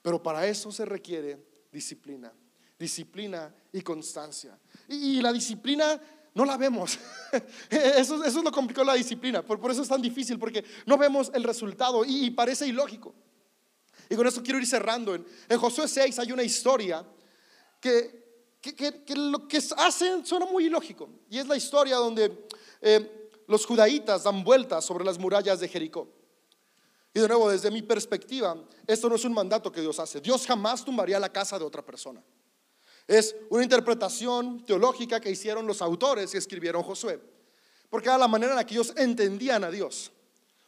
Pero 0.02 0.22
para 0.22 0.48
eso 0.48 0.72
se 0.72 0.86
requiere 0.86 1.38
disciplina, 1.72 2.34
disciplina 2.78 3.54
y 3.72 3.82
constancia. 3.82 4.58
Y, 4.88 5.22
la 5.22 5.34
disciplina 5.34 6.00
no 6.34 6.46
la 6.46 6.58
vemos. 6.58 6.98
Eso, 7.70 8.24
es 8.24 8.34
lo 8.36 8.52
complicado 8.52 8.86
la 8.86 8.94
disciplina. 8.94 9.44
Por, 9.44 9.60
eso 9.72 9.82
es 9.82 9.90
tan 9.90 10.02
difícil, 10.02 10.40
porque 10.40 10.64
no 10.86 10.98
vemos 10.98 11.32
el 11.34 11.44
resultado 11.44 12.04
y 12.06 12.32
parece 12.32 12.68
ilógico. 12.68 13.14
Y 14.10 14.16
con 14.16 14.26
eso 14.26 14.42
quiero 14.42 14.58
ir 14.58 14.66
cerrando. 14.66 15.14
En, 15.14 15.26
Josué 15.60 15.88
6 15.88 16.18
hay 16.18 16.32
una 16.32 16.42
historia 16.42 17.06
que, 17.80 18.58
que, 18.62 19.16
lo 19.16 19.48
que 19.48 19.62
hacen 19.78 20.26
suena 20.26 20.46
muy 20.46 20.66
ilógico. 20.66 21.10
Y 21.30 21.38
es 21.38 21.48
la 21.48 21.58
historia 21.58 21.98
donde 21.98 22.48
eh, 22.82 23.30
los 23.48 23.66
judaítas 23.66 24.24
dan 24.24 24.44
vueltas 24.44 24.86
sobre 24.86 25.06
las 25.06 25.20
murallas 25.20 25.60
de 25.60 25.68
Jericó. 25.68 26.19
Y 27.14 27.20
de 27.20 27.28
nuevo, 27.28 27.50
desde 27.50 27.72
mi 27.72 27.82
perspectiva, 27.82 28.56
esto 28.86 29.10
no 29.10 29.16
es 29.16 29.26
un 29.26 29.34
mandato 29.34 29.72
que 29.72 29.82
Dios 29.82 30.00
hace. 30.00 30.22
Dios 30.22 30.46
jamás 30.46 30.86
tumbaría 30.86 31.20
la 31.20 31.32
casa 31.32 31.58
de 31.58 31.66
otra 31.66 31.84
persona. 31.84 32.24
Es 33.08 33.36
una 33.50 33.64
interpretación 33.64 34.64
teológica 34.64 35.20
que 35.20 35.32
hicieron 35.32 35.66
los 35.66 35.82
autores 35.82 36.32
que 36.32 36.38
escribieron 36.38 36.84
Josué. 36.84 37.20
Porque 37.90 38.08
era 38.08 38.20
la 38.20 38.28
manera 38.28 38.52
en 38.52 38.58
la 38.58 38.66
que 38.66 38.76
ellos 38.76 38.94
entendían 38.96 39.64
a 39.64 39.72
Dios. 39.72 40.12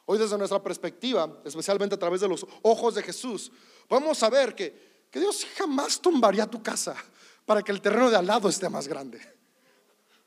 Hoy 0.05 0.17
desde 0.17 0.37
nuestra 0.37 0.61
perspectiva, 0.61 1.41
especialmente 1.45 1.93
a 1.93 1.99
través 1.99 2.21
de 2.21 2.27
los 2.27 2.45
ojos 2.63 2.95
de 2.95 3.03
Jesús, 3.03 3.51
podemos 3.87 4.17
saber 4.17 4.55
que, 4.55 5.05
que 5.11 5.19
Dios 5.19 5.45
jamás 5.55 6.01
tumbaría 6.01 6.47
tu 6.47 6.63
casa 6.63 6.95
para 7.45 7.61
que 7.61 7.71
el 7.71 7.79
terreno 7.79 8.09
de 8.09 8.17
al 8.17 8.25
lado 8.25 8.49
esté 8.49 8.67
más 8.67 8.87
grande. 8.87 9.21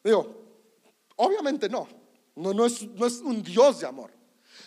Digo, 0.04 0.32
obviamente 1.16 1.68
no, 1.68 1.88
no, 2.36 2.54
no, 2.54 2.64
es, 2.64 2.82
no 2.82 3.06
es 3.06 3.14
un 3.14 3.42
Dios 3.42 3.80
de 3.80 3.86
amor. 3.86 4.13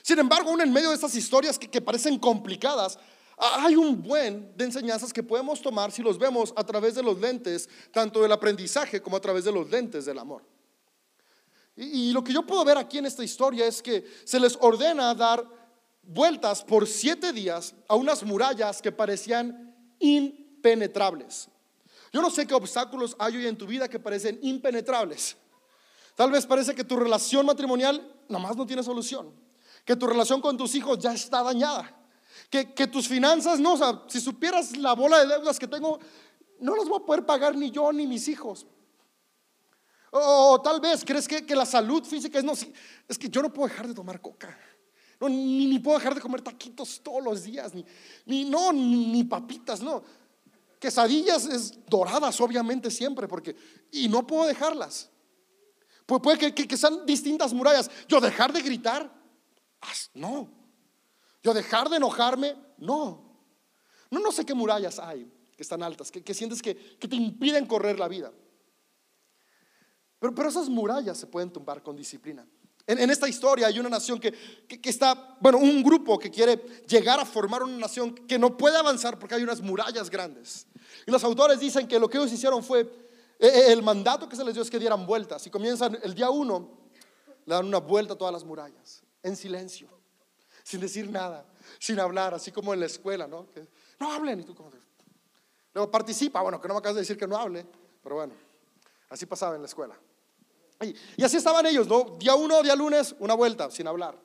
Sin 0.08 0.20
embargo, 0.20 0.52
aún 0.52 0.62
en 0.62 0.72
medio 0.72 0.88
de 0.88 0.96
estas 0.96 1.14
historias 1.16 1.60
que, 1.60 1.82
parecen 1.82 2.18
complicadas, 2.18 2.98
hay 3.38 3.76
un 3.76 4.02
buen 4.02 4.56
de 4.56 4.64
enseñanzas 4.64 5.12
que 5.12 5.22
podemos 5.22 5.62
tomar 5.62 5.92
si 5.92 6.02
los 6.02 6.18
vemos 6.18 6.54
a 6.56 6.64
través 6.64 6.96
de 6.96 7.04
los 7.04 7.20
lentes, 7.20 7.68
tanto 7.92 8.22
del 8.22 8.32
aprendizaje 8.32 9.02
como 9.02 9.18
a 9.18 9.20
través 9.20 9.44
de 9.44 9.52
los 9.52 9.70
lentes 9.70 10.06
del 10.06 10.18
amor. 10.18 10.44
Y, 11.76 12.14
lo 12.14 12.24
que 12.24 12.32
yo 12.32 12.48
puedo 12.48 12.64
ver 12.64 12.78
aquí 12.78 13.00
en 13.00 13.06
esta 13.06 13.22
historia 13.22 13.68
es 13.68 13.82
que 13.82 14.06
se 14.24 14.40
les 14.40 14.58
ordena 14.62 15.14
dar 15.14 15.46
vueltas 16.04 16.64
por 16.64 16.88
siete 16.88 17.34
días 17.34 17.76
a 17.90 17.96
unas 17.96 18.24
murallas 18.24 18.82
que 18.82 18.94
parecían 18.94 19.76
impenetrables. 20.00 21.50
Yo 22.14 22.22
no 22.22 22.30
sé 22.30 22.48
qué 22.48 22.54
obstáculos 22.54 23.14
hay 23.20 23.36
hoy 23.36 23.48
en 23.48 23.58
tu 23.58 23.68
vida 23.68 23.90
que 23.90 24.00
parecen 24.00 24.40
impenetrables. 24.42 25.36
Tal 26.16 26.32
vez 26.32 26.46
parece 26.46 26.74
que 26.74 26.86
tu 26.86 26.96
relación 26.96 27.46
matrimonial 27.46 28.10
nomás 28.30 28.56
no 28.56 28.66
tiene 28.66 28.84
solución, 28.84 29.47
que 29.88 29.96
tu 29.96 30.06
relación 30.06 30.42
con 30.42 30.58
tus 30.58 30.76
hijos 30.76 31.00
ya 31.00 31.14
está 31.14 31.42
dañada, 31.42 31.90
que, 32.50 32.74
que 32.74 32.88
tus 32.88 33.08
finanzas 33.08 33.58
no, 33.58 33.76
o 33.76 33.78
sea, 33.78 34.04
si 34.10 34.20
supieras 34.20 34.76
la 34.76 34.92
bola 34.92 35.22
de 35.22 35.28
deudas 35.28 35.58
que 35.58 35.66
tengo, 35.66 35.98
no 36.60 36.76
las 36.76 36.90
voy 36.90 37.00
a 37.02 37.06
poder 37.06 37.26
pagar 37.26 37.56
ni 37.56 37.72
yo 37.72 37.94
ni 37.94 38.06
mis 38.06 38.28
hijos. 38.28 38.68
O 40.12 40.60
tal 40.62 40.82
vez 40.82 41.06
crees 41.06 41.26
que, 41.26 41.56
la 41.56 41.66
salud 41.66 42.04
física 42.04 42.38
es 42.38 42.44
no, 42.44 42.52
es 42.52 43.18
que 43.18 43.30
yo 43.30 43.42
no 43.42 43.54
puedo 43.54 43.70
dejar 43.70 43.88
de 43.88 43.94
tomar 43.94 44.20
coca. 44.20 44.60
No, 45.22 45.30
ni, 45.30 45.80
puedo 45.80 45.98
dejar 45.98 46.16
de 46.16 46.20
comer 46.22 46.42
taquitos 46.42 47.02
todos 47.02 47.24
los 47.24 47.44
días, 47.46 47.74
ni, 47.74 47.86
ni 48.26 48.44
no, 48.44 48.74
ni, 48.74 49.24
papitas, 49.24 49.80
no. 49.82 50.04
Quesadillas 50.82 51.46
es 51.46 51.86
doradas, 51.88 52.42
obviamente, 52.42 52.92
siempre, 52.92 53.26
porque, 53.26 53.56
y 53.90 54.10
no 54.10 54.28
puedo 54.28 54.48
dejarlas. 54.48 55.10
Pues 56.06 56.22
puede 56.22 56.54
que, 56.54 56.68
que, 56.68 56.78
sean 56.78 57.06
distintas 57.06 57.54
murallas. 57.54 57.90
Yo 58.10 58.20
dejar 58.20 58.52
de 58.52 58.62
gritar, 58.62 59.18
no. 60.14 60.50
Yo 61.44 61.54
dejar 61.54 61.90
de 61.90 61.98
enojarme, 61.98 62.56
no. 62.78 63.26
No, 64.10 64.20
no 64.20 64.32
sé 64.32 64.46
qué 64.46 64.54
murallas 64.54 65.00
hay 65.00 65.32
que 65.56 65.64
están 65.64 65.82
altas, 65.82 66.12
que, 66.12 66.24
que 66.24 66.36
sientes 66.36 66.62
que, 66.62 66.76
que 66.76 67.08
te 67.08 67.16
impiden 67.16 67.66
correr 67.66 67.98
la 67.98 68.08
vida. 68.08 68.32
Pero, 70.20 70.48
esas 70.48 70.70
murallas 70.70 71.18
se 71.18 71.28
pueden 71.28 71.52
tumbar 71.52 71.82
con 71.84 71.96
disciplina. 71.96 72.46
En, 72.86 73.10
esta 73.10 73.28
historia 73.28 73.68
hay 73.68 73.80
una 73.80 73.90
nación 73.90 74.18
que, 74.18 74.34
está, 74.84 75.36
bueno, 75.42 75.58
un 75.58 75.84
grupo 75.84 76.18
que 76.18 76.32
quiere 76.32 76.56
llegar 76.88 77.20
a 77.20 77.26
formar 77.26 77.62
una 77.62 77.78
nación 77.78 78.16
que 78.16 78.40
no 78.40 78.56
puede 78.56 78.78
avanzar 78.78 79.20
porque 79.20 79.36
hay 79.36 79.44
unas 79.44 79.62
murallas 79.62 80.10
grandes. 80.10 80.68
Y 81.06 81.12
los 81.12 81.24
autores 81.24 81.60
dicen 81.60 81.86
que 81.88 82.00
lo 82.00 82.10
que 82.10 82.18
ellos 82.18 82.32
hicieron 82.32 82.64
fue, 82.64 82.82
eh, 82.82 82.88
eh, 83.40 83.74
el 83.74 83.84
mandato 83.84 84.30
que 84.30 84.38
se 84.38 84.44
les 84.46 84.54
dio 84.54 84.64
es 84.64 84.70
que 84.70 84.80
dieran 84.80 85.06
vueltas. 85.06 85.46
Y 85.46 85.50
comienzan 85.50 86.00
el 86.02 86.14
día 86.16 86.30
uno, 86.30 86.80
le 87.46 87.56
dan 87.56 87.66
una 87.66 87.80
vuelta 87.80 88.14
a 88.14 88.18
todas 88.18 88.34
las 88.34 88.46
murallas, 88.46 89.04
en 89.24 89.36
silencio, 89.36 89.90
sin 90.64 90.80
decir 90.80 91.10
nada, 91.10 91.46
sin 91.80 92.00
hablar, 92.00 92.34
así 92.34 92.52
como 92.52 92.74
en 92.74 92.80
la 92.80 92.86
escuela, 92.86 93.28
¿no? 93.28 93.48
no 94.00 94.12
hablen. 94.12 94.42
Y 94.42 94.44
tú 94.44 94.56
como, 94.56 94.72
luego 95.74 95.92
participa, 95.92 96.42
bueno, 96.42 96.60
que 96.62 96.68
no 96.68 96.74
me 96.74 96.80
acabas 96.80 96.96
de 96.96 97.02
decir 97.02 97.18
que 97.18 97.28
no 97.28 97.38
hable, 97.38 97.66
pero 98.04 98.16
bueno, 98.16 98.34
así 99.10 99.26
pasaba 99.26 99.56
en 99.56 99.62
la 99.62 99.68
escuela. 99.68 99.98
Y, 100.82 101.24
así 101.24 101.38
estaban 101.38 101.66
ellos, 101.66 101.88
¿no? 101.88 102.18
Día 102.20 102.36
uno, 102.36 102.62
día 102.62 102.76
lunes, 102.76 103.16
una 103.20 103.34
vuelta 103.34 103.72
sin 103.72 103.88
hablar. 103.88 104.18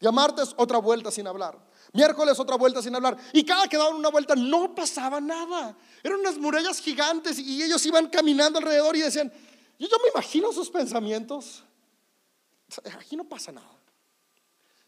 Día 0.00 0.12
martes, 0.12 0.54
otra 0.56 0.78
vuelta 0.78 1.10
sin 1.10 1.26
hablar. 1.26 1.58
Miércoles, 1.92 2.38
otra 2.38 2.56
vuelta 2.56 2.82
sin 2.82 2.94
hablar. 2.94 3.16
Y 3.32 3.44
cada 3.44 3.68
que 3.68 3.78
daban 3.78 3.94
una 3.94 4.10
vuelta 4.10 4.34
no 4.34 4.74
pasaba 4.74 5.20
nada. 5.20 5.76
Eran 6.02 6.20
unas 6.20 6.36
murallas 6.36 6.80
gigantes 6.80 7.38
y 7.38 7.62
ellos 7.62 7.84
iban 7.86 8.08
caminando 8.08 8.58
alrededor 8.58 8.96
y 8.96 9.00
decían, 9.00 9.32
yo, 9.78 9.88
yo 9.88 9.96
me 10.02 10.08
imagino 10.10 10.52
sus 10.52 10.68
pensamientos. 10.68 11.64
aquí 12.98 13.16
no 13.16 13.24
pasa 13.24 13.52
nada. 13.52 13.70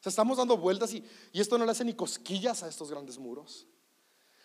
Estamos 0.09 0.39
dando 0.39 0.57
vueltas 0.57 0.93
y, 0.95 1.05
y 1.33 1.41
esto 1.41 1.59
no 1.59 1.65
le 1.65 1.73
hace 1.73 1.85
ni 1.85 1.95
cosquillas 1.95 2.63
a 2.63 2.69
estos 2.69 2.91
grandes 2.91 3.19
muros. 3.19 3.67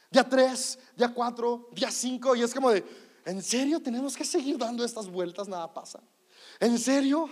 Día 0.10 0.28
3, 0.28 0.80
día 0.98 1.14
4, 1.14 1.70
día 1.72 1.90
5 1.90 2.36
y 2.36 2.42
es 2.42 2.54
como 2.54 2.70
de, 2.70 2.84
¿en 3.26 3.42
serio 3.42 3.82
tenemos 3.82 4.18
que 4.18 4.26
seguir 4.26 4.58
dando 4.58 4.84
estas 4.84 5.08
vueltas? 5.08 5.48
Nada 5.48 5.74
pasa. 5.74 6.02
¿En 6.60 6.78
serio? 6.78 7.30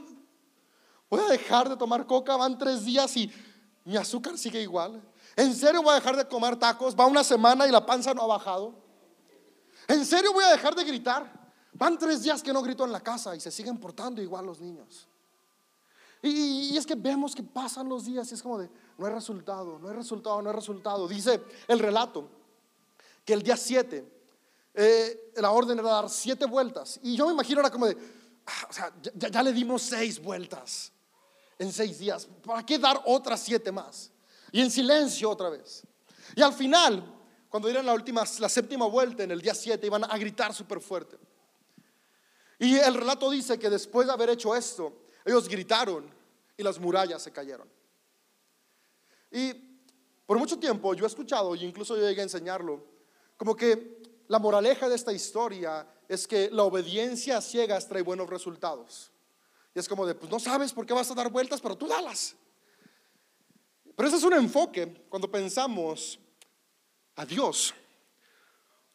Voy 1.10 1.20
a 1.20 1.28
dejar 1.28 1.68
de 1.68 1.76
tomar 1.76 2.06
coca, 2.06 2.38
van 2.38 2.58
tres 2.58 2.86
días 2.86 3.18
y 3.18 3.32
mi 3.84 3.98
azúcar 3.98 4.38
sigue 4.38 4.62
igual. 4.62 5.02
¿En 5.36 5.54
serio 5.56 5.82
voy 5.82 5.92
a 5.92 5.96
dejar 5.96 6.15
de 6.15 6.28
comer 6.28 6.56
tacos? 6.56 6.96
Va 6.96 7.06
una 7.06 7.24
semana 7.24 7.68
y 7.68 7.72
la 7.72 7.86
panza 7.86 8.13
no 8.13 8.22
ha 8.22 8.28
bajado. 8.28 8.76
¿En 9.88 10.06
serio 10.06 10.32
voy 10.32 10.44
a 10.44 10.52
dejar 10.52 10.76
de 10.76 10.84
gritar? 10.84 11.52
Van 11.74 11.98
tres 11.98 12.24
días 12.24 12.44
que 12.44 12.54
no 12.54 12.62
grito 12.62 12.86
en 12.86 12.92
la 12.92 13.02
casa 13.02 13.36
y 13.36 13.39
se 13.39 13.52
siguen 13.52 13.78
portando 13.78 14.22
igual 14.22 14.46
los 14.46 14.60
niños. 14.62 15.08
Y, 16.21 16.77
es 16.77 16.86
que 16.86 16.95
vemos 16.95 17.34
que 17.34 17.43
pasan 17.43 17.88
los 17.88 18.05
días 18.05 18.29
y 18.32 18.34
es 18.34 18.41
como 18.41 18.60
de, 18.60 18.69
no 18.97 19.05
hay 19.05 19.13
resultado, 19.13 19.79
no 19.79 19.88
hay 19.88 19.95
resultado, 19.95 20.41
no 20.41 20.49
hay 20.49 20.55
resultado. 20.55 21.08
Dice 21.08 21.41
el 21.67 21.79
relato 21.79 22.27
que 23.23 23.34
el 23.34 23.41
día 23.41 23.55
7, 23.55 24.19
eh, 24.73 25.32
la 25.38 25.51
orden 25.51 25.79
era 25.79 25.89
dar 25.89 26.10
siete 26.10 26.45
vueltas. 26.45 26.99
Y 27.03 27.15
yo 27.15 27.25
me 27.27 27.34
imagino 27.34 27.62
era 27.62 27.69
como 27.69 27.88
de, 27.88 27.97
ah, 28.45 28.67
o 28.69 28.73
sea, 28.73 28.93
ya, 29.15 29.43
le 29.43 29.53
dimos 29.53 29.82
seis 29.82 30.21
vueltas 30.21 30.91
en 31.58 31.71
seis 31.71 31.99
días. 31.99 32.27
¿Para 32.45 32.65
qué 32.65 32.77
dar 32.77 33.01
otras 33.05 33.39
siete 33.39 33.71
más? 33.71 34.12
Y 34.51 34.62
en 34.62 34.71
silencio 34.71 35.29
otra 35.29 35.49
vez. 35.49 35.84
Y 36.36 36.41
al 36.41 36.53
final, 36.53 37.03
cuando 37.49 37.67
dieron 37.67 37.86
la 37.86 37.93
última, 37.93 38.23
la 38.39 38.49
séptima 38.49 38.88
vuelta 38.88 39.23
en 39.23 39.32
el 39.32 39.41
día 39.41 39.53
7, 39.53 39.86
iban 39.86 40.03
a 40.03 40.17
gritar 40.17 40.53
súper 40.53 40.79
fuerte. 40.82 41.17
Y 42.60 42.75
el 42.77 42.93
relato 42.93 43.29
dice 43.29 43.58
que 43.58 43.69
después 43.69 44.08
de 44.08 44.13
haber 44.13 44.29
hecho 44.29 44.55
esto, 44.55 44.93
ellos 45.25 45.47
gritaron 45.47 46.10
y 46.58 46.63
las 46.63 46.79
murallas 46.79 47.21
se 47.21 47.32
cayeron. 47.32 47.69
Y 49.32 49.53
por 50.25 50.38
mucho 50.38 50.60
tiempo 50.60 50.93
yo 50.93 51.05
he 51.05 51.08
escuchado, 51.08 51.55
y 51.55 51.63
incluso 51.63 51.95
yo 51.95 52.08
llegué 52.08 52.21
a 52.21 52.23
enseñarlo, 52.23 52.84
como 53.38 53.55
que 53.55 54.01
la 54.27 54.39
moraleja 54.39 54.89
de 54.89 54.95
esta 54.95 55.13
historia 55.13 55.88
es 56.08 56.27
que 56.27 56.49
la 56.51 56.63
obediencia 56.63 57.38
a 57.38 57.41
ciegas 57.41 57.88
trae 57.88 58.01
buenos 58.01 58.29
resultados. 58.29 59.12
Y 59.73 59.79
es 59.79 59.88
como 59.88 60.05
de, 60.05 60.15
pues 60.15 60.32
no 60.32 60.39
sabes 60.39 60.73
por 60.73 60.86
qué 60.86 60.93
vas 60.93 61.10
a 61.12 61.15
dar 61.15 61.32
vueltas, 61.32 61.62
pero 61.62 61.77
tú 61.77 61.88
dalas. 61.88 62.36
Pero 63.95 64.08
ese 64.08 64.17
es 64.17 64.23
un 64.23 64.34
enfoque 64.34 65.05
cuando 65.10 65.29
pensamos 65.29 66.19
a 67.15 67.25
Dios 67.25 67.73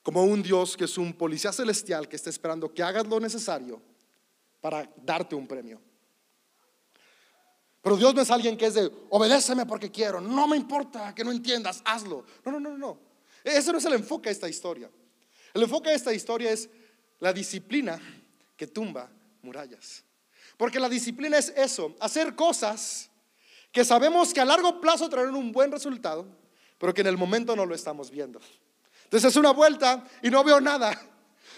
como 0.05 0.23
un 0.23 0.43
Dios 0.43 0.77
que 0.77 0.85
es 0.85 0.99
un 0.99 1.15
policía 1.15 1.51
celestial 1.51 2.07
que 2.07 2.17
está 2.17 2.29
esperando 2.29 2.73
que 2.73 2.83
hagas 2.83 3.07
lo 3.07 3.19
necesario 3.19 3.81
para 4.61 4.89
darte 5.03 5.35
un 5.35 5.47
premio. 5.47 5.81
Pero 7.85 7.99
Dios 7.99 8.15
no 8.15 8.23
es 8.23 8.31
alguien 8.31 8.57
que 8.57 8.65
es 8.65 8.73
de, 8.73 8.91
obedéceme 9.11 9.67
porque 9.67 9.91
quiero, 9.91 10.19
no 10.19 10.49
me 10.49 10.57
importa 10.57 11.15
que 11.15 11.23
no 11.23 11.31
entiendas, 11.31 11.83
hazlo. 11.85 12.25
No, 12.43 12.53
no, 12.53 12.59
no, 12.59 12.79
no. 12.79 12.99
Ese 13.45 13.73
no 13.73 13.77
es 13.77 13.85
el 13.85 13.93
enfoque 13.93 14.31
de 14.31 14.33
esta 14.33 14.49
historia. 14.49 14.91
El 15.53 15.65
enfoque 15.65 15.91
de 15.91 15.97
esta 15.97 16.11
historia 16.15 16.51
es 16.51 16.71
la 17.21 17.31
disciplina 17.31 18.01
que 18.57 18.67
tumba 18.67 19.11
murallas. 19.43 20.03
Porque 20.57 20.81
la 20.81 20.89
disciplina 20.89 21.37
es 21.37 21.53
eso, 21.55 21.95
hacer 22.01 22.35
cosas 22.35 23.11
que 23.71 23.85
sabemos 23.85 24.33
que 24.33 24.41
a 24.41 24.47
largo 24.47 24.81
plazo 24.81 25.07
traerán 25.11 25.35
un 25.35 25.53
buen 25.53 25.71
resultado, 25.71 26.27
pero 26.79 26.95
que 26.95 27.03
en 27.03 27.09
el 27.09 27.19
momento 27.19 27.55
no 27.55 27.67
lo 27.67 27.75
estamos 27.75 28.11
viendo. 28.11 28.41
Entonces 29.05 29.31
es 29.31 29.37
una 29.37 29.51
vuelta 29.51 30.03
y 30.23 30.31
no 30.31 30.43
veo 30.43 30.59
nada. 30.59 30.99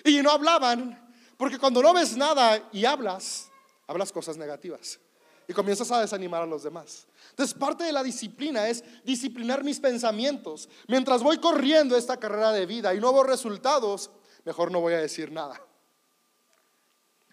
Y 0.05 0.21
no 0.23 0.33
hablaban, 0.33 1.09
porque 1.37 1.57
cuando 1.57 1.81
no 1.83 1.95
ves 1.95 2.17
nada 2.17 2.69
y 2.73 2.85
hablas, 2.85 3.49
hablas 3.87 4.11
cosas 4.11 4.37
negativas 4.37 4.99
y 5.49 5.53
comienzas 5.53 5.91
a 5.91 6.01
desanimar 6.01 6.43
a 6.43 6.47
los 6.47 6.63
demás. 6.63 7.07
Entonces 7.31 7.57
parte 7.57 7.85
de 7.85 7.93
la 7.93 8.03
disciplina 8.03 8.69
es 8.69 8.83
disciplinar 9.05 9.63
mis 9.63 9.81
pensamientos. 9.81 10.69
Mientras 10.89 11.23
voy 11.23 11.39
corriendo 11.39 11.97
esta 11.97 12.17
carrera 12.17 12.53
de 12.53 12.67
vida 12.67 12.95
y 12.95 13.01
no 13.01 13.13
veo 13.13 13.23
resultados, 13.23 14.11
mejor 14.45 14.71
no 14.71 14.81
voy 14.81 14.95
a 14.95 14.99
decir 14.99 15.31
nada. 15.31 15.61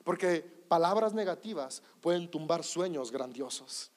Porque 0.04 0.42
palabras 0.68 1.14
negativas 1.14 1.82
pueden 2.02 2.30
tumbar 2.30 2.64
sueños 2.64 3.12
grandiosos. 3.12 3.92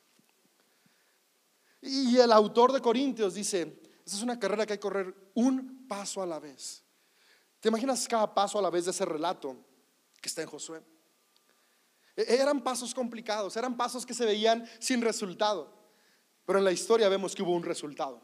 Y 1.82 2.16
el 2.18 2.32
autor 2.32 2.72
de 2.72 2.80
Corintios 2.80 3.34
dice, 3.34 3.80
esa 4.04 4.16
es 4.16 4.22
una 4.22 4.38
carrera 4.38 4.66
que 4.66 4.74
hay 4.74 4.78
que 4.78 4.82
correr 4.82 5.14
un 5.34 5.86
paso 5.86 6.22
a 6.22 6.26
la 6.26 6.38
vez. 6.38 6.82
¿Te 7.60 7.68
imaginas 7.68 8.06
cada 8.08 8.32
paso 8.32 8.58
a 8.58 8.62
la 8.62 8.70
vez 8.70 8.84
de 8.84 8.90
ese 8.92 9.04
relato 9.04 9.56
que 10.20 10.28
está 10.28 10.42
en 10.42 10.48
Josué? 10.48 10.82
E-, 12.16 12.36
eran 12.40 12.62
pasos 12.62 12.94
complicados, 12.94 13.56
eran 13.56 13.76
pasos 13.76 14.06
que 14.06 14.14
se 14.14 14.24
veían 14.24 14.68
sin 14.78 15.02
resultado, 15.02 15.72
pero 16.44 16.58
en 16.58 16.64
la 16.64 16.72
historia 16.72 17.08
vemos 17.08 17.34
que 17.34 17.42
hubo 17.42 17.52
un 17.52 17.62
resultado. 17.62 18.20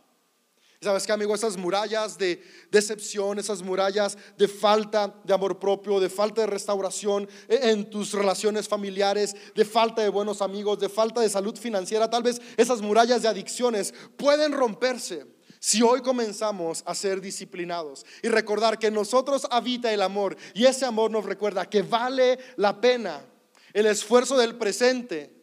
¿Sabes 0.80 1.06
qué, 1.06 1.12
amigo? 1.12 1.32
Esas 1.32 1.56
murallas 1.56 2.18
de 2.18 2.42
decepción, 2.72 3.38
esas 3.38 3.62
murallas 3.62 4.18
de 4.36 4.48
falta 4.48 5.14
de 5.22 5.32
amor 5.32 5.60
propio, 5.60 6.00
de 6.00 6.08
falta 6.08 6.40
de 6.40 6.48
restauración 6.48 7.28
e-, 7.48 7.70
en 7.70 7.88
tus 7.88 8.12
relaciones 8.12 8.66
familiares, 8.66 9.36
de 9.54 9.64
falta 9.64 10.02
de 10.02 10.08
buenos 10.08 10.42
amigos, 10.42 10.80
de 10.80 10.88
falta 10.88 11.20
de 11.20 11.28
salud 11.28 11.56
financiera, 11.56 12.10
tal 12.10 12.24
vez 12.24 12.40
esas 12.56 12.82
murallas 12.82 13.22
de 13.22 13.28
adicciones 13.28 13.94
pueden 14.16 14.50
romperse 14.52 15.24
si 15.60 15.82
hoy 15.82 16.00
comenzamos 16.00 16.82
a 16.84 16.96
ser 16.96 17.20
disciplinados 17.20 18.04
y 18.20 18.28
recordar 18.28 18.80
que 18.80 18.88
en 18.88 18.94
nosotros 18.94 19.46
habita 19.48 19.92
el 19.92 20.02
amor 20.02 20.36
y 20.52 20.64
ese 20.66 20.84
amor 20.84 21.12
nos 21.12 21.24
recuerda 21.24 21.70
que 21.70 21.82
vale 21.82 22.40
la 22.56 22.80
pena 22.80 23.24
el 23.72 23.86
esfuerzo 23.86 24.36
del 24.36 24.56
presente 24.56 25.34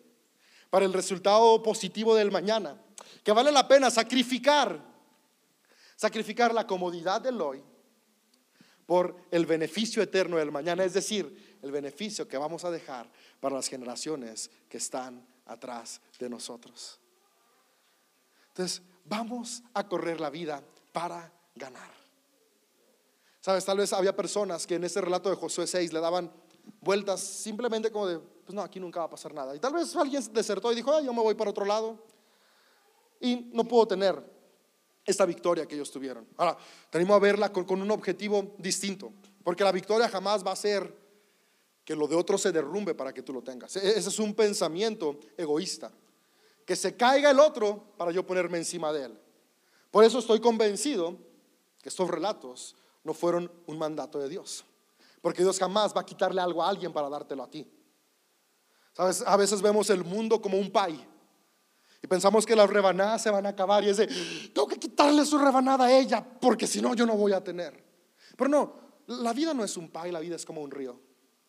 para 0.70 0.86
el 0.86 0.94
resultado 0.94 1.62
positivo 1.64 2.16
del 2.16 2.32
mañana, 2.32 2.80
que 3.24 3.32
vale 3.32 3.52
la 3.52 3.68
pena 3.68 3.90
sacrificar 3.90 4.90
Sacrificar 6.00 6.54
la 6.54 6.66
comodidad 6.66 7.20
del 7.20 7.42
hoy 7.42 7.62
por 8.86 9.18
el 9.32 9.46
beneficio 9.46 10.02
eterno 10.02 10.38
del 10.38 10.50
mañana, 10.50 10.86
es 10.86 10.94
decir, 10.94 11.58
el 11.62 11.72
beneficio 11.72 12.26
que 12.26 12.38
vamos 12.38 12.64
a 12.64 12.72
dejar 12.72 13.12
para 13.42 13.58
las 13.58 13.68
generaciones 13.68 14.50
que 14.70 14.78
están 14.78 15.28
atrás 15.46 16.00
de 16.18 16.30
nosotros. 16.30 17.02
Entonces, 18.48 18.82
vamos 19.04 19.62
a 19.74 19.90
correr 19.90 20.22
la 20.22 20.30
vida 20.30 20.64
para 20.94 21.34
ganar. 21.54 21.92
Sabes, 23.42 23.66
tal 23.66 23.80
vez 23.80 23.92
había 23.92 24.16
personas 24.16 24.66
que 24.66 24.76
en 24.76 24.86
ese 24.86 25.02
relato 25.02 25.30
de 25.30 25.36
Josué 25.36 25.68
6 25.68 25.92
le 25.92 26.00
daban 26.00 26.32
vueltas 26.82 27.22
simplemente 27.22 27.92
como 27.92 28.08
de, 28.08 28.20
pues 28.20 28.54
no, 28.54 28.62
aquí 28.62 28.80
nunca 28.80 29.00
va 29.00 29.06
a 29.06 29.10
pasar 29.10 29.34
nada. 29.34 29.56
Y 29.56 29.60
tal 29.60 29.74
vez 29.74 29.96
alguien 29.96 30.24
desertó 30.34 30.72
y 30.72 30.76
dijo, 30.76 31.00
yo 31.02 31.14
me 31.14 31.22
voy 31.22 31.36
para 31.36 31.50
otro 31.50 31.66
lado. 31.66 31.98
Y 33.20 33.50
no 33.54 33.64
pudo 33.66 33.88
tener 33.88 34.24
esta 35.06 35.26
victoria 35.26 35.66
que 35.66 35.76
ellos 35.76 35.92
tuvieron. 35.92 36.28
Ahora, 36.38 36.58
tenemos 36.90 37.16
a 37.16 37.20
verla 37.20 37.52
con, 37.52 37.82
un 37.82 37.92
objetivo 37.92 38.56
distinto, 38.58 39.12
porque 39.44 39.64
la 39.64 39.72
victoria 39.72 40.08
jamás 40.08 40.46
va 40.46 40.52
a 40.52 40.56
ser 40.56 40.96
que 41.84 41.96
lo 41.96 42.08
de 42.08 42.16
otro 42.16 42.38
se 42.38 42.52
derrumbe 42.52 42.94
para 42.94 43.14
que 43.14 43.24
tú 43.24 43.34
lo 43.34 43.42
tengas. 43.42 43.76
E, 43.76 43.98
ese 43.98 44.10
es 44.10 44.20
un 44.20 44.34
pensamiento 44.34 45.20
egoísta, 45.38 45.92
que 46.66 46.76
se 46.76 46.96
caiga 46.96 47.32
el 47.32 47.40
otro 47.40 47.84
para 47.98 48.12
yo 48.12 48.26
ponerme 48.26 48.60
encima 48.60 48.94
de 48.94 49.06
él. 49.06 49.20
Por 49.90 50.04
eso 50.04 50.20
estoy 50.20 50.40
convencido 50.40 51.18
que 51.82 51.90
estos 51.90 52.10
relatos 52.10 52.76
no 53.04 53.14
fueron 53.14 53.52
un 53.66 53.78
mandato 53.80 54.20
de 54.20 54.30
Dios, 54.30 54.66
porque 55.22 55.44
Dios 55.44 55.60
jamás 55.60 55.96
va 55.96 56.02
a 56.02 56.06
quitarle 56.06 56.42
algo 56.42 56.64
a 56.64 56.70
alguien 56.70 56.92
para 56.94 57.10
dártelo 57.10 57.44
a 57.44 57.50
ti. 57.50 57.70
¿Sabes? 58.94 59.24
A 59.26 59.38
veces 59.38 59.62
vemos 59.62 59.90
el 59.90 60.04
mundo 60.04 60.42
como 60.42 60.58
un 60.58 60.72
pay 60.72 61.08
y 62.02 62.08
pensamos 62.08 62.46
que 62.46 62.56
las 62.56 62.70
rebanadas 62.70 63.22
se 63.22 63.30
van 63.30 63.46
a 63.46 63.50
acabar 63.50 63.84
y 63.84 63.90
es 63.90 63.98
de, 63.98 64.08
tengo 64.54 64.68
que 64.68 64.80
quitarle 64.80 65.26
su 65.26 65.38
rebanada 65.38 65.86
a 65.86 65.98
ella 65.98 66.24
porque 66.24 66.66
si 66.66 66.82
no 66.82 66.94
yo 66.96 67.06
no 67.06 67.16
voy 67.16 67.34
a 67.34 67.44
tener. 67.44 67.84
Pero 68.38 68.50
no, 68.50 68.80
la 69.08 69.34
vida 69.34 69.54
no 69.54 69.64
es 69.64 69.76
un 69.76 69.90
pay, 69.90 70.12
la 70.12 70.20
vida 70.20 70.36
es 70.36 70.46
como 70.46 70.62
un 70.62 70.72
río. 70.72 71.00